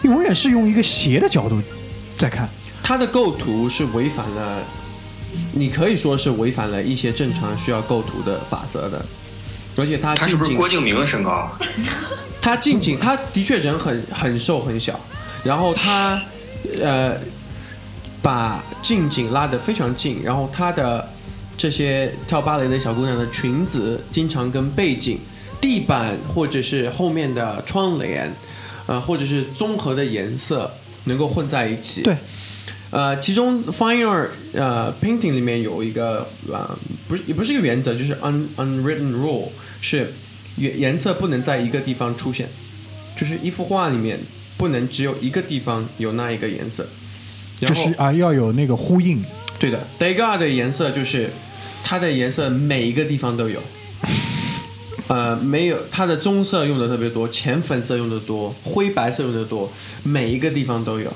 [0.05, 1.59] 永远是用一个斜的角度
[2.17, 2.47] 在看。
[2.83, 4.61] 它的构图是违反了，
[5.51, 9.03] 你可以说是违反了一些正常需要构图的法则的，
[9.75, 11.49] 而且他他是不是郭敬明的身高？
[12.39, 14.99] 他近景，他的确人很很瘦很小，
[15.43, 16.21] 然后他
[16.79, 17.17] 呃
[18.21, 21.09] 把近景拉得非常近，然后他的
[21.57, 25.17] 这些跳芭蕾的小姑娘的裙子经常跟背景、
[25.59, 28.31] 地板或者是后面的窗帘，
[28.88, 30.71] 呃或者是综合的颜色
[31.05, 32.01] 能够混在一起。
[32.01, 32.15] 对，
[32.91, 36.77] 呃，其中 fine art 呃 painting 里面有一个呃
[37.07, 39.49] 不是也不是一个原则，就是 un unwritten rule
[39.81, 40.13] 是
[40.57, 42.47] 颜颜色不能在一个地方出现，
[43.17, 44.19] 就是一幅画里面
[44.57, 46.88] 不能只有一个地方有那一个颜色。
[47.59, 49.23] 就是啊，要有那个呼应。
[49.57, 51.29] 对的 d e g a 的颜色就是
[51.81, 53.61] 它的颜色每一个地方都有。
[55.07, 59.71] 呃，没有，它的棕色用的特别多，浅粉色用的多，灰白色用的多，
[60.03, 61.13] 每一个地方都有。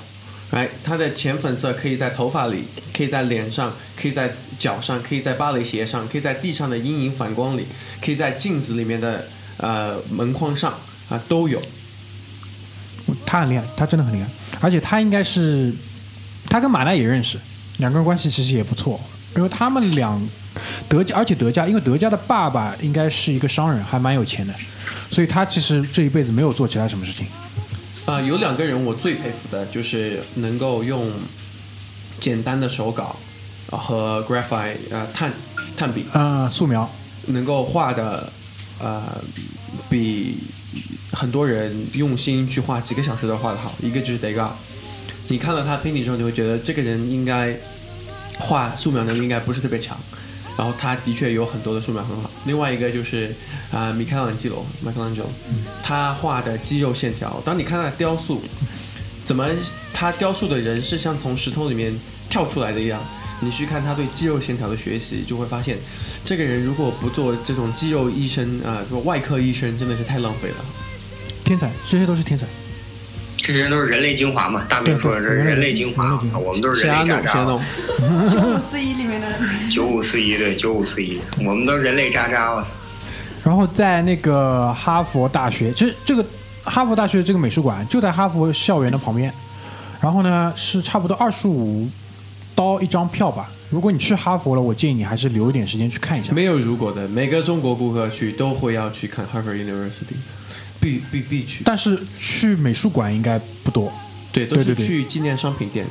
[0.52, 2.66] 哎，它的浅粉色可以在头发里，
[2.96, 7.66] 可以在脸上，可以在脚上，可以在芭蕾鞋上，可以在地上的阴影反光里，
[8.04, 9.26] 可以在镜子里面的
[9.58, 10.74] 呃门框上
[11.08, 11.62] 啊都有。
[13.26, 14.28] 他很厉害，他真的很厉害，
[14.60, 15.74] 而且他应该是
[16.48, 17.40] 他跟马奈也认识，
[17.78, 19.00] 两个人关系其实也不错，
[19.36, 20.20] 因为他们俩
[20.88, 24.54] 德家，而且德加，因为德加的爸爸应该是一个商人，还蛮有钱的，
[25.12, 27.28] 所以他其实这一辈子没有做其他什么事情。
[28.06, 31.12] 啊、有两个人我最佩服的，就是能够用
[32.20, 33.16] 简单的手稿
[33.70, 35.32] 呃和 graphite 呃炭
[35.78, 36.90] 炭笔，呃，素描，
[37.28, 38.34] 能够画的
[38.80, 39.22] 呃
[39.88, 40.40] 比
[41.12, 43.76] 很多人用心去画几个小时都画的好。
[43.80, 44.50] 一个就是 Degas，
[45.28, 47.56] 你看到他 painting 之后，你会觉得这个人应该
[48.40, 49.96] 画素描能力应该不是特别强。
[50.60, 52.30] 然后他的确有很多的素描很好。
[52.44, 53.34] 另外一个就是
[53.72, 55.24] 啊，米开朗基罗 （Michelangelo），
[55.82, 58.42] 他画的肌肉线条，当你看他的雕塑，
[59.24, 59.48] 怎么
[59.94, 61.98] 他雕塑的人是像从石头里面
[62.30, 63.02] 跳出来的一样。
[63.40, 65.78] 你去看他对肌肉线条的学习，就会发现，
[66.26, 70.56] 这个人如果不做这种肌肉医生啊，做外科医生，真的是太浪费了。
[71.46, 72.46] 天才，这些都是天才。
[73.42, 74.66] 这些人都是人类精华嘛？
[74.70, 77.46] 大明说的这是人类精华，我操， 我们都是人类渣渣。
[78.30, 79.28] 九五四一里面的
[79.72, 82.68] 九五四一对九五四一，我们都是人类渣渣，我操！
[83.44, 86.24] 然后在那个哈佛大学，其实这个
[86.64, 89.34] 哈佛大学这个美术馆就在哈佛校园的旁边，
[90.02, 91.88] 然后呢是差不多二十五
[92.54, 93.50] 刀一张票吧。
[93.70, 96.34] 如果你去哈佛了，我建议你还是留一点时间去看一下。
[96.34, 100.16] 没有如果的，每个中国顾客去都会要去看 Harvard University，
[100.80, 101.64] 必必必去。
[101.64, 103.92] 但是去美术馆应该不多。
[104.32, 105.86] 对，都是对对对去纪念商品店。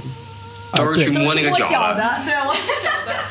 [0.75, 2.21] 都是去摸那个摸脚的。
[2.27, 2.53] 对我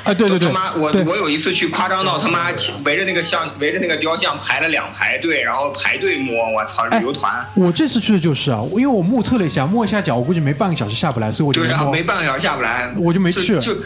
[0.05, 2.49] 啊，对对对，他妈，我我有一次去夸张到他妈
[2.84, 7.45] 围着那个像围着那个雕像排了两排队，然后排队摸，我操，哎旅游团。
[7.53, 12.01] 我这次去的就是啊，因为我目测了一下，摸一下脚，我估计没半个小时下不来，所以我就对啊，没摸没。
[12.01, 13.78] 半个小时下不来，我就没去就。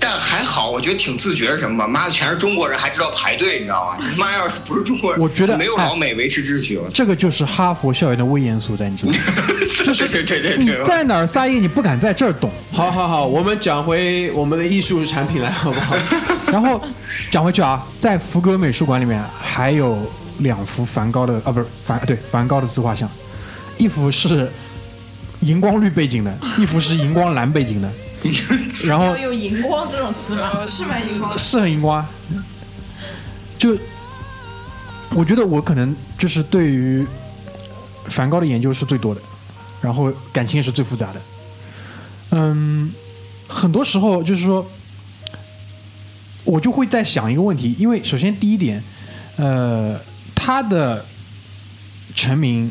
[0.00, 1.86] 就但还好好，我觉得挺自觉什么吧？
[1.86, 3.98] 妈的，全是中国人，还知道排队，你知道吗？
[4.10, 6.78] 你妈要是不是中国人，我觉得没有老美维持秩序。
[6.78, 9.18] 我这个就是哈佛校园的威严所在，你知道吗？
[9.84, 12.50] 就是对对对你对，在哪儿撒野，你不敢在这儿懂。
[12.72, 15.94] 好好好，我们讲回我们的艺术产品来，好不好？
[16.50, 16.80] 然后
[17.30, 23.10] 讲回去啊，在福格美术馆里面还有两幅梵高的啊，不是梵对梵高的自画像，
[23.76, 24.50] 一幅是
[25.40, 27.90] 荧光绿背景的，一幅是荧光蓝背景的。
[28.86, 30.66] 然后要用荧光这种词吗？
[30.68, 31.38] 是蛮荧光的。
[31.38, 32.10] 是很荧光啊，
[33.58, 33.76] 就
[35.10, 37.06] 我觉得我可能就是对于
[38.06, 39.20] 梵高的研究是最多的，
[39.80, 41.20] 然后感情也是最复杂的。
[42.30, 42.92] 嗯，
[43.48, 44.66] 很多时候就是说，
[46.44, 48.82] 我就会在想一个问题，因为首先第一点，
[49.36, 49.98] 呃，
[50.34, 51.04] 他的
[52.14, 52.70] 成名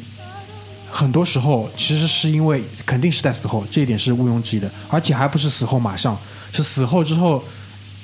[0.95, 6.17] 很多时候其实是因为肯定是在死后，这一点是毋庸置疑的，而且还不是死后马上，
[6.53, 7.43] 是死后之后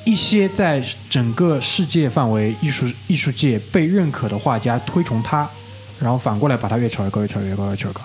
[0.03, 5.49] 一些在整个世界范围艺术艺术界被认可的画家推崇他，
[6.01, 8.01] 然后反过来把他越炒越高，越炒越高，越炒越高。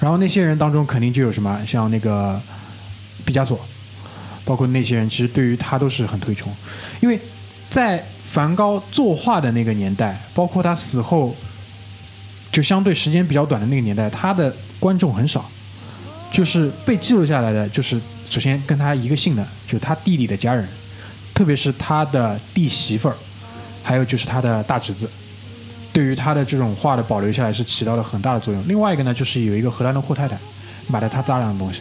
[0.00, 2.40] 然后那些人当中肯定就有什么像那个
[3.22, 3.60] 毕加索，
[4.46, 6.50] 包括那些人，其实对于他都是很推崇，
[7.02, 7.20] 因为
[7.68, 11.36] 在梵高作画的那个年代，包括他死后
[12.54, 15.44] 就相对时间比较短的那个年代，他的观众很少，
[16.30, 18.00] 就是被记录下来的，就是
[18.30, 20.64] 首先跟他一个姓的，就是他弟弟的家人，
[21.34, 23.16] 特别是他的弟媳妇儿，
[23.82, 25.10] 还有就是他的大侄子，
[25.92, 28.62] 对于他的这种画的保留下来是起到了很大的作用。
[28.68, 30.38] 另外一个呢，就是有一个荷兰的阔太太
[30.86, 31.80] 买了他大量的东西，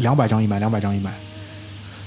[0.00, 1.12] 两百张一买，两百张一买。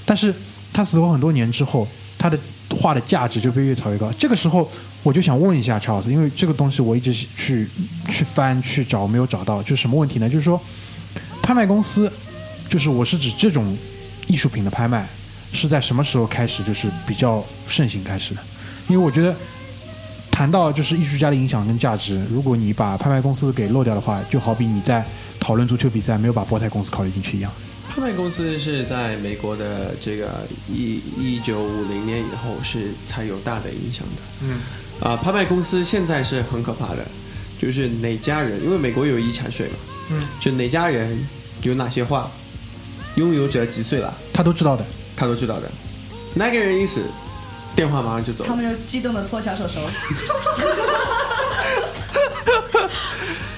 [0.04, 0.34] 但是
[0.70, 1.88] 他死后很多年之后，
[2.22, 2.38] 他的
[2.70, 4.08] 画的价值就被越炒越高。
[4.12, 4.70] 这个时候，
[5.02, 7.68] 我就想问一下查老师，因为这个东西我一直去
[8.08, 10.30] 去翻去找，没有找到，就是什么问题呢？
[10.30, 10.60] 就是说，
[11.42, 12.10] 拍卖公司，
[12.68, 13.76] 就是我是指这种
[14.28, 15.08] 艺术品的拍卖，
[15.52, 18.40] 是在什么时候开始就是比较盛行开始的？
[18.86, 19.34] 因为我觉得。
[20.34, 25.04] 谈到就是艺术家的影响跟价值，如果你把拍卖公司给漏掉的话，就好比你在
[25.38, 27.52] 讨论足球比赛没有把博彩公司考虑进去一样。
[27.94, 34.22] 拍卖公司是在美国的这个一一九五零年以后是才有大的影响的。
[34.40, 34.60] 嗯，
[34.98, 37.06] 啊，拍卖公司现在是很可怕的，
[37.60, 39.74] 就是哪家人，因为美国有遗产税嘛，
[40.08, 41.28] 嗯，就哪家人
[41.60, 42.30] 有哪些话，
[43.16, 44.82] 拥有者几岁了，他都知道的。
[45.14, 45.70] 他都知道的。
[46.32, 47.02] 那个人一死，
[47.76, 48.48] 电话马上就走了。
[48.48, 49.80] 他们就激动的搓小手手。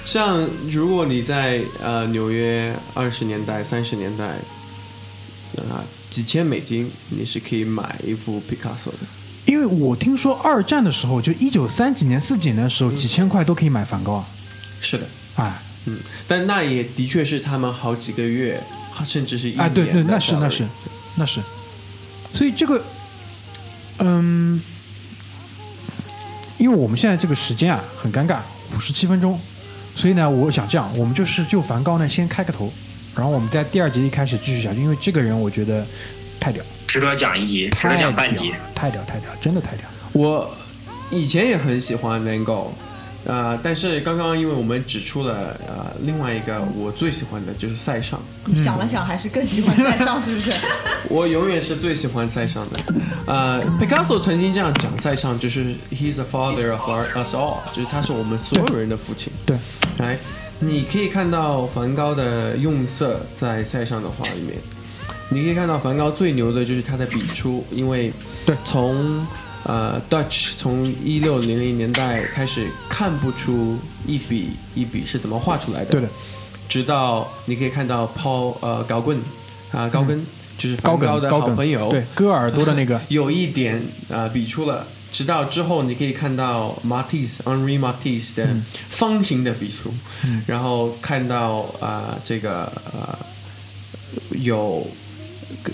[0.05, 4.25] 像如果你在呃纽约二十年代、三十年代，
[5.69, 8.99] 啊几千美金你是可以买一幅毕卡索的。
[9.47, 14.27] 因为我听说二战的时候，就一九三几年、四几年的时候，几千块都可以买梵高啊。
[14.81, 15.61] 是的，哎。
[15.87, 18.59] 嗯，但那也的确是他们好几个月，
[19.05, 20.65] 甚至是一哎，对对，年那是那是
[21.15, 21.43] 那是，
[22.33, 22.83] 所以这个，
[23.99, 24.63] 嗯，
[26.57, 28.39] 因为我们现在这个时间啊很尴尬，
[28.75, 29.39] 五十七分钟，
[29.97, 32.73] 所以呢，我想这样，我们就是就梵高呢先开个头，
[33.15, 35.87] 然后我们在第二集一开始继续下去，因为这个人我觉得
[36.41, 38.53] 太屌，值得讲一集，值太得讲屌半集。
[38.75, 39.87] 太屌太屌，真的太屌。
[40.13, 40.53] 我
[41.11, 42.69] 以前也很喜欢 Van Gogh，
[43.27, 50.53] 呃，但是刚刚因为我们指出了呃另外一个我最喜欢的就是塞尚，你想了想，还是更喜欢塞尚，是不是？
[51.09, 52.81] 我永远是最喜欢塞尚的。
[53.27, 59.33] 呃，Picasso 曾经这样讲塞尚，就是 He's the father of us all，就是他是我们所有人的父亲。
[59.47, 59.57] 对，
[59.97, 60.19] 来，
[60.59, 64.59] 你可以看到梵高的用色在塞尚的画里面，
[65.31, 68.13] 你可以看到梵高最牛的就是他的笔触，因为
[68.45, 69.27] 对从
[69.65, 76.09] 呃 Dutch 从一六零零年代开始看不出一笔一笔是怎么画出来的，对的，
[76.69, 79.19] 直到你可以看到 Paul 呃高棍
[79.73, 80.25] 啊高跟、
[80.59, 88.49] 就是高高的好朋友，对，割耳朵的那个， 有一点呃笔出了，直到之后你可以看到 Matisse Henri Matisse 的
[88.89, 89.93] 方形的笔触，
[90.47, 93.19] 然后看到啊、呃这个呃
[94.31, 94.87] 有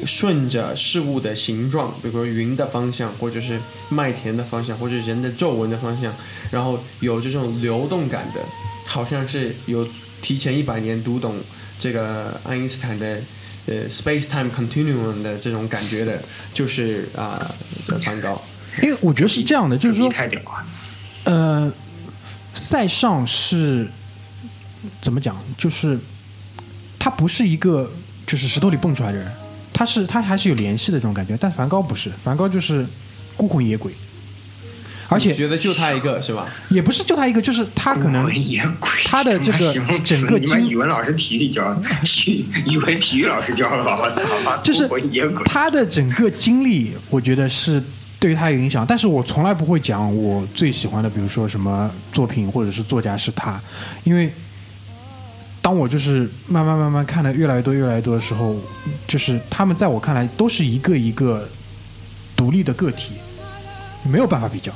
[0.06, 3.58] 顺着事物的形状，比如说云的方向，或者是
[3.88, 6.14] 麦田的方向，或者人的皱纹的方向，
[6.50, 8.40] 然后有这种流动感的，
[8.86, 9.86] 好像是有
[10.22, 11.36] 提前一百年读懂
[11.78, 13.20] 这个爱因斯坦的
[13.66, 17.50] 呃 space time continuum 的这种感觉的，就是啊、
[17.86, 18.40] 这梵高。
[18.82, 20.66] 因为我觉得是这样的，就是说，太屌了。
[21.24, 21.72] 呃，
[22.54, 23.88] 塞尚是
[25.02, 25.36] 怎么讲？
[25.58, 25.98] 就是
[26.98, 27.90] 他不是一个
[28.26, 29.32] 就是石头里蹦出来的人，
[29.80, 31.34] 他是他还是有联系的这种感觉。
[31.40, 32.86] 但梵高不是，梵高就是
[33.34, 33.90] 孤魂野鬼。
[35.08, 36.46] 而且你觉得就他一个是吧？
[36.68, 39.72] 也不是就他一个，就是他可能孤魂野鬼，他的这个
[40.04, 41.74] 整个你们经语文老师体育教，
[42.04, 43.98] 体语文体育老师教的吧？
[43.98, 44.10] 我
[44.44, 45.42] 操，就是孤魂野鬼。
[45.46, 47.82] 他的整个经历，我觉得是
[48.18, 48.84] 对于他有影响。
[48.86, 53.58] 但是我从来不会讲我最喜欢的，比如说什么作品或者是作家是他，
[54.04, 54.30] 因为
[55.62, 58.56] 当我就是慢慢慢慢看的越来越多越来越多的时候，
[59.06, 61.46] 就是他们在我看来都是一个一个
[62.34, 63.12] 独立的个体，
[64.02, 64.72] 没有办法比较。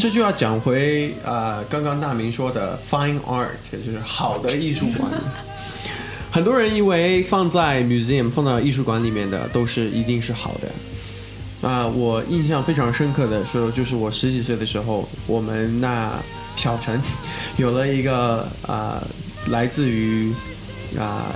[0.00, 5.10] 这就要讲回呃，刚刚大明说的 fine art，就是好的艺术馆。
[6.32, 11.68] 很多人以为放在 museum 放到艺术馆里面的都是一定是好的。
[11.68, 16.12] 啊、我印象非常深刻的时候，就是我十几岁的时候，我们那
[16.54, 17.00] 小城
[17.56, 19.02] 有了一个啊、
[19.48, 20.32] 来自于
[20.98, 21.32] 啊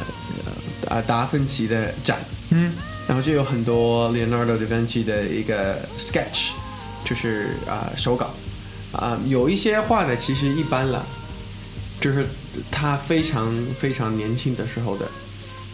[0.86, 2.18] 啊、呃达芬奇的展，
[2.50, 2.72] 嗯，
[3.06, 6.50] 然后就有很多 Leonardo da Vinci 的一个 sketch，
[7.04, 8.34] 就是啊、手稿，
[8.92, 11.04] 啊、有一些画的其实一般了，
[12.00, 12.26] 就是
[12.70, 15.08] 他非常非常年轻的时候的，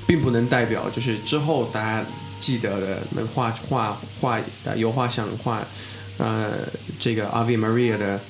[0.06, 2.04] 并不能代表就是之后大家
[2.40, 5.62] 记得的能画画画呃油画像画
[6.18, 6.52] 呃
[6.98, 8.20] 这个 Ave Maria 的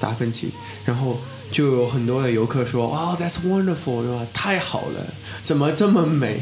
[0.00, 0.50] 达芬奇，
[0.84, 1.18] 然后
[1.50, 4.26] 就有很多的游客说，哦、t h a t s wonderful，对吧？
[4.32, 5.06] 太好了，
[5.44, 6.40] 怎么这么美？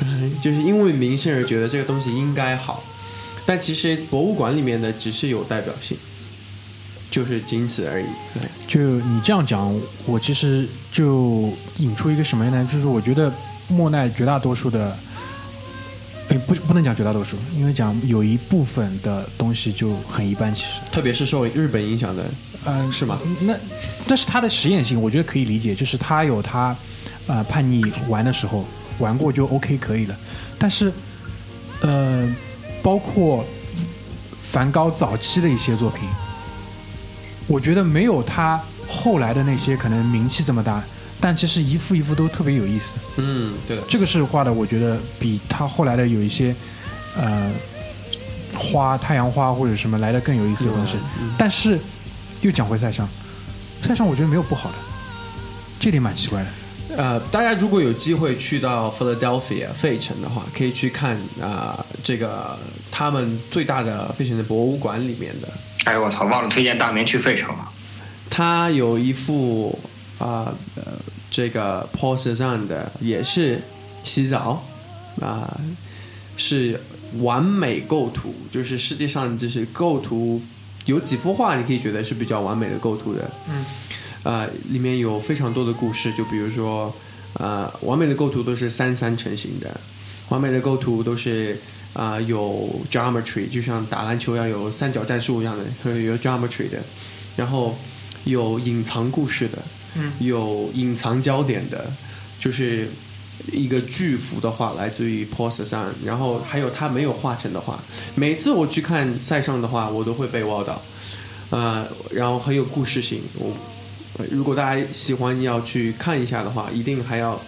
[0.00, 2.82] 嗯 就是因为名声而觉得这个东西应该好，
[3.44, 5.96] 但其实博物馆里面的只是有代表性，
[7.10, 8.06] 就是仅此而已。
[8.34, 9.74] 对，就你这样讲，
[10.06, 12.68] 我其实就引出一个什么呢？
[12.72, 13.32] 就是我觉得
[13.66, 14.96] 莫奈绝大多数的，
[16.28, 22.24] 哎，不不能讲绝大多数，因为讲有一部分的东西就很一般，其实，特别是受日本影响的，
[22.64, 23.18] 嗯、是吗？
[23.40, 23.54] 那
[24.06, 26.76] 这是他的实验性，我觉得可以理解，就是他有他
[27.26, 28.64] 呃叛逆玩的时候，
[28.98, 30.16] 玩过就 OK 可以了。
[30.58, 30.92] 但是
[31.80, 32.28] 呃，
[32.82, 33.44] 包括
[34.42, 36.08] 梵高早期的一些作品，
[37.46, 40.82] 我觉得没有他后来的那些可能名气这么大，
[41.20, 42.96] 但其实一幅一幅都特别有意思。
[43.16, 46.54] 嗯，对的，这个是画的，我觉得比他后来的有一些
[47.16, 47.50] 呃
[48.56, 50.94] 花、太阳花或者什么来的更有意思的东西。
[51.38, 51.78] 但是
[52.42, 53.08] 又讲回塞尚，
[53.82, 54.76] 塞尚我觉得没有不好的，
[55.80, 56.48] 这点蛮奇怪的。
[56.96, 62.58] 呃，大家如果有机会去到 Philadelphia 费城的话，可以去看啊、这个
[62.90, 65.48] 他们最大的费城的博物馆里面的，
[65.84, 67.70] 哎呦我操，忘了推荐大明去费城了。
[68.30, 69.78] 他有一幅
[70.18, 70.82] 啊呃
[71.30, 73.60] 这个 Paul Cézanne 的，也是
[74.02, 74.64] 洗澡
[75.20, 75.60] 啊、
[76.36, 76.80] 是
[77.18, 80.40] 完美构图，就是世界上就是构图
[80.88, 83.64] 有几幅画，你可以觉得是比较完美的构图的，嗯，
[84.22, 86.92] 啊、里面有非常多的故事，就比如说
[87.34, 89.80] 呃完美的构图都是三三成型的，
[90.30, 91.58] 完美的构图都是。
[91.94, 96.78] 啊、有 geometry，就像打篮球要有三角战术一样的，有 geometry 的，
[97.34, 97.76] 然后
[98.22, 99.58] 有隐藏故事的，
[99.96, 101.90] 嗯，有隐藏焦点的，
[102.38, 102.88] 就是
[103.52, 107.78] 一个巨幅的画来自于 Paul Cézanne，然后还有他没有画成的画。
[108.14, 110.82] 每次我去看塞尚的画，我都会被挖到，
[111.50, 113.22] 呃，然后很有故事性。
[113.38, 113.52] 我
[114.30, 117.40] 如果大家喜欢要去看一下的话，一定还要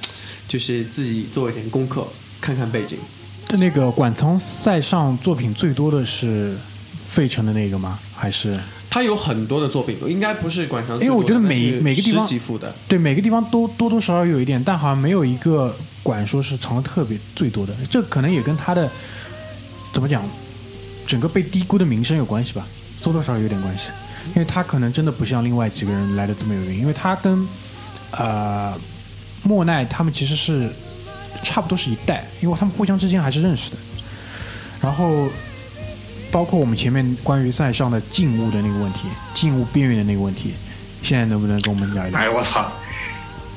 [0.47, 2.07] 就是自己做一点功课，
[2.41, 2.99] 看看背景。
[3.59, 6.57] 那个馆藏塞尚作品最多的是
[7.09, 7.99] 费城的那个吗？
[8.15, 8.59] 还是
[8.91, 12.27] 他有很多的作品，应该不是馆藏因为我觉得每每个地方
[12.59, 17.73] 的，对每个地方都多多少少有一点，但好像没有一个馆说是藏的特别最多的。
[17.89, 18.91] 这可能也跟他的
[19.93, 20.29] 怎么讲，
[21.07, 22.67] 整个被低估的名声有关系吧，
[23.01, 23.91] 多多少少有点关系。
[24.35, 27.49] 因为他可能真的不像另外几个人来的这么有名，因为他跟
[28.11, 28.79] 呃
[29.43, 30.69] 莫奈他们其实是
[31.43, 33.77] 差不多是一代，因为他们互相之间还是认识的。
[34.81, 35.29] 然后
[36.31, 39.01] 包括我们前面关于塞上的静物的那个问题，
[39.35, 40.55] 静物边缘的那个问题，
[41.03, 42.19] 现在能不能跟我们聊一聊？
[42.19, 42.71] 哎呦我操！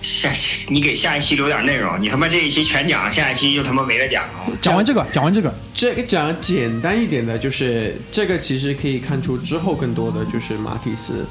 [0.02, 0.30] 下
[0.70, 4.58] 你给下一期留点内容，你他妈这一期全讲，下一期就他妈没得讲了。
[4.62, 11.26] 讲完这个，讲完这个，这个讲简单一点的，就是这个其实可以看出之后更多的就是马蒂斯，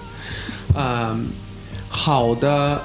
[0.74, 1.26] 嗯，
[1.90, 2.80] 好的，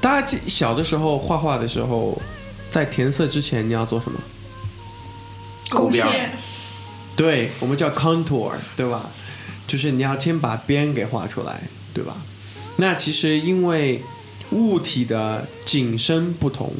[0.00, 2.22] 大家记小的时候画画的时候，
[2.70, 4.20] 在填色之前你要做什么？
[5.70, 6.30] 勾边儿线
[7.16, 9.10] 对，我们叫 contour，对吧？
[9.68, 11.62] 就是你要先把边给画出来，
[11.94, 12.16] 对吧？
[12.76, 14.02] 那其实因为
[14.50, 16.72] 物体的景深不同，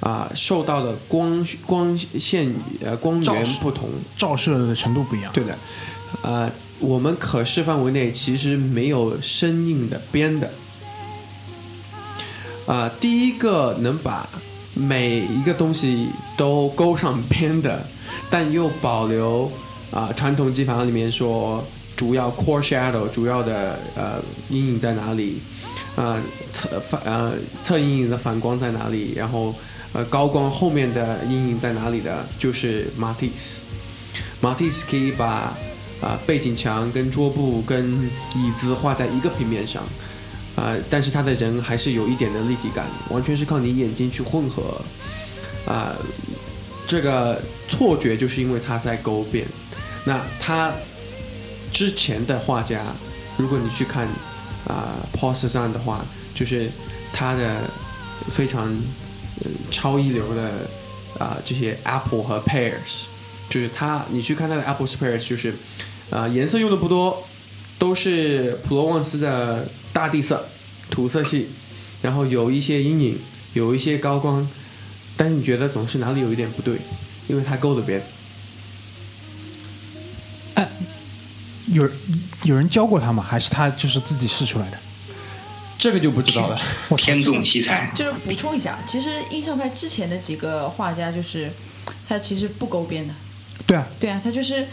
[0.00, 5.32] 啊、受到的光光线呃光源不同，照射的程度不一样。
[5.32, 5.58] 对的，
[6.22, 10.50] 呃，我们可视范围内其实没有生硬的边的。
[12.66, 14.28] 啊、第一个能把
[14.80, 17.86] 每一个东西都勾上边的，
[18.30, 19.50] 但又保留
[19.90, 21.62] 啊、传统技法里面说
[21.96, 25.40] 主要 core shadow 主要的呃阴影在哪里，
[25.96, 26.18] 呃
[26.52, 29.54] 侧反呃侧阴影的反光在哪里，然后
[29.92, 33.58] 呃高光后面的阴影在哪里的，就是 Matisse。
[34.40, 35.54] Matisse 可以把
[36.00, 39.82] 啊、背景墙跟桌布跟椅子画在一个平面上，
[40.60, 44.78] 啊、但是他的人还是有一点的立体感，完全是靠你眼睛去混合，
[45.64, 45.96] 啊、
[46.86, 49.46] 这个错觉就是因为他在勾边。
[50.04, 50.70] 那他
[51.72, 52.84] 之前的画家，
[53.38, 54.06] 如果你去看
[54.66, 56.04] 啊、Paul Cézanne 的话，
[56.34, 56.70] 就是
[57.10, 57.62] 他的
[58.28, 58.70] 非常、
[59.70, 60.68] 超一流的
[61.18, 63.04] 啊、这些 apple 和 pears，
[63.48, 65.54] 就是他你去看他的 apples pears，就是
[66.10, 67.26] 啊、颜色用的不多，
[67.80, 70.46] 都是普罗旺斯的大地色、
[70.90, 71.48] 土色系，
[72.02, 73.18] 然后有一些阴影，
[73.54, 74.48] 有一些高光，
[75.16, 76.78] 但是你觉得总是哪里有一点不对，
[77.26, 78.00] 因为他勾的边。
[81.72, 81.88] 有
[82.42, 83.22] 有人教过他吗？
[83.22, 84.78] 还是他就是自己试出来的？
[85.78, 86.60] 这个就不知道了。
[86.96, 91.48] 天纵奇才，就是补充一下，其实印象派之前的几个画家，就是
[92.08, 93.14] 他其实不勾边的。
[93.66, 94.66] 对啊，对啊，他就是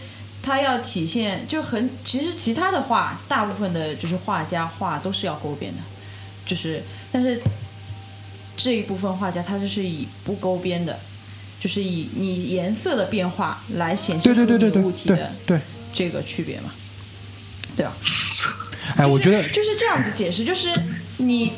[0.47, 5.79] 他要体现，就很其实其他的画，大部分的就是画家画都是要勾边的，
[6.45, 6.81] 就是
[7.11, 7.41] 但是
[8.55, 10.97] 这一部分画家他就是以不勾边的，
[11.59, 15.59] 就是以你颜色的变化来显示对出对对对对对你物体的对。
[15.93, 16.71] 这个区别嘛，
[17.75, 17.97] 对吧？
[18.95, 20.71] 哎，我觉得就是这样子解释，就是
[21.17, 21.53] 你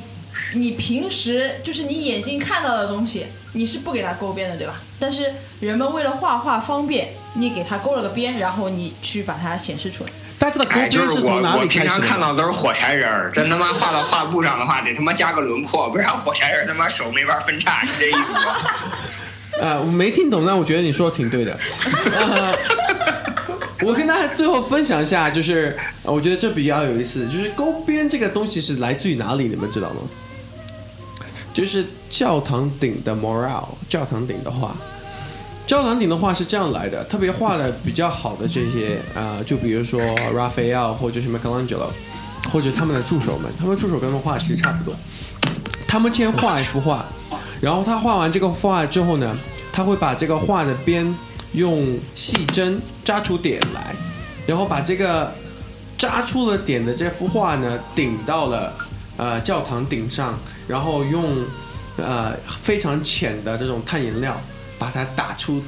[0.54, 4.76] 你平时就是你眼睛看到的东西，你是不给它勾边的，对吧？
[5.00, 10.10] 但是人们为了画画方便，你给它勾了个边，然后你去把它显示出来。
[10.38, 12.00] 大家知道勾边是从哪里我平常？
[12.00, 18.56] 看到都是火柴人儿，真他妈画到画布上的话，得他妈加个轮廓，不然火柴人他妈手没法分叉，是这意思吗？
[19.60, 21.60] 呃，我没听懂，但我觉得你说的挺对的。
[22.16, 22.56] 呃
[23.82, 30.02] 我跟大家最后分享一下，就是呃我觉得这比较有意思，就是勾边这个东西是来自于哪里，你们知道吗？
[31.54, 34.76] 就是教堂顶的 Morale，教堂顶的画。
[35.68, 40.01] 教堂顶的画是这样来的，特别画的比较好的这些，呃，就比如说
[40.34, 41.89] Raphael 或者是 Michelangelo，
[42.51, 44.95] 或者他们的助手们，他们助手跟他们画其实差不多。
[45.88, 47.05] 他们先画一幅画，
[47.62, 49.38] 然后他画完这个画之后呢，
[49.72, 51.16] 他会把这个画的边
[51.53, 53.95] 用细针扎出点来，
[54.47, 55.32] 然后把这个
[55.99, 58.74] 扎出了点的这幅画呢顶到了
[59.18, 61.43] 呃教堂顶上，然后用
[62.02, 64.41] 呃非常浅的这种碳颜料
[64.78, 65.64] 把它打出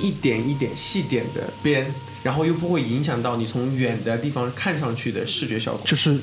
[0.00, 1.92] 一点一点细点的边，
[2.22, 5.80] 然后又不会影响到你从远的地方看上去的视觉效果。
[5.84, 6.18] 就是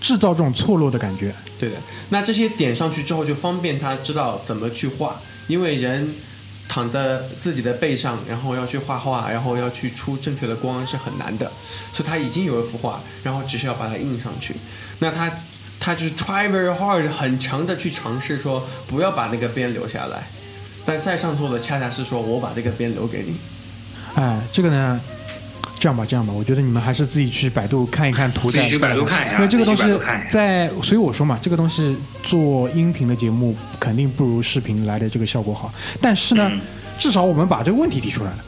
[0.00, 1.34] 制造这种错落的感觉。
[1.58, 1.76] 对的，
[2.08, 6.14] 那这些点上去之后，就方便他知道怎么去画，因为人
[6.68, 11.50] 躺在自己的背上，然后要去画画，然后要去出正确的光是很难的，
[11.92, 14.54] 所以他已经有一幅画，然后只是要把它印上去。
[15.00, 15.30] 那他
[15.80, 20.28] 他就是 try very hard，很强的去尝试说不要把那个边留下来，
[20.84, 23.36] 但塞尚做的恰恰是说我把这个边留给你。
[24.14, 25.00] 哎，这个呢，
[25.78, 28.60] 这样吧，这样吧，我觉得你们还是自己去百度看一看图再。
[28.60, 29.82] 自己去百度看一下因为这个东西
[30.28, 35.72] 在，所以我说嘛，这个东西做音频的节目肯定不如视频来的这个效果好。
[36.00, 36.60] 但是呢，嗯
[36.98, 38.38] 至少我们把这个问题提出来了，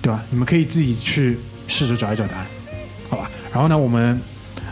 [0.00, 0.22] 对吧？
[0.30, 2.46] 你们可以自己去试着找一找答案，
[3.10, 3.30] 好吧？
[3.52, 4.18] 然后呢，我们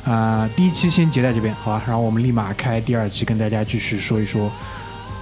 [0.06, 1.82] 啊、呃第一期先截在这边，好吧？
[1.86, 4.50] 然后我们立马开第二期，跟大家继续说一说，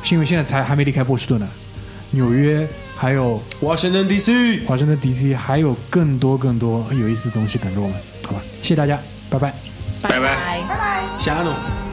[0.02, 1.48] 是因为现在才还没离开波士顿呢，
[2.10, 4.64] 纽约还有华盛顿 DC。
[4.66, 8.40] 华盛顿 DC 还有更多更多有意思的东西等着我们，好吧？
[8.62, 8.98] 谢谢大家，
[9.30, 9.52] 拜拜。
[10.02, 11.02] 拜拜拜。
[11.18, 11.83] 夏诺。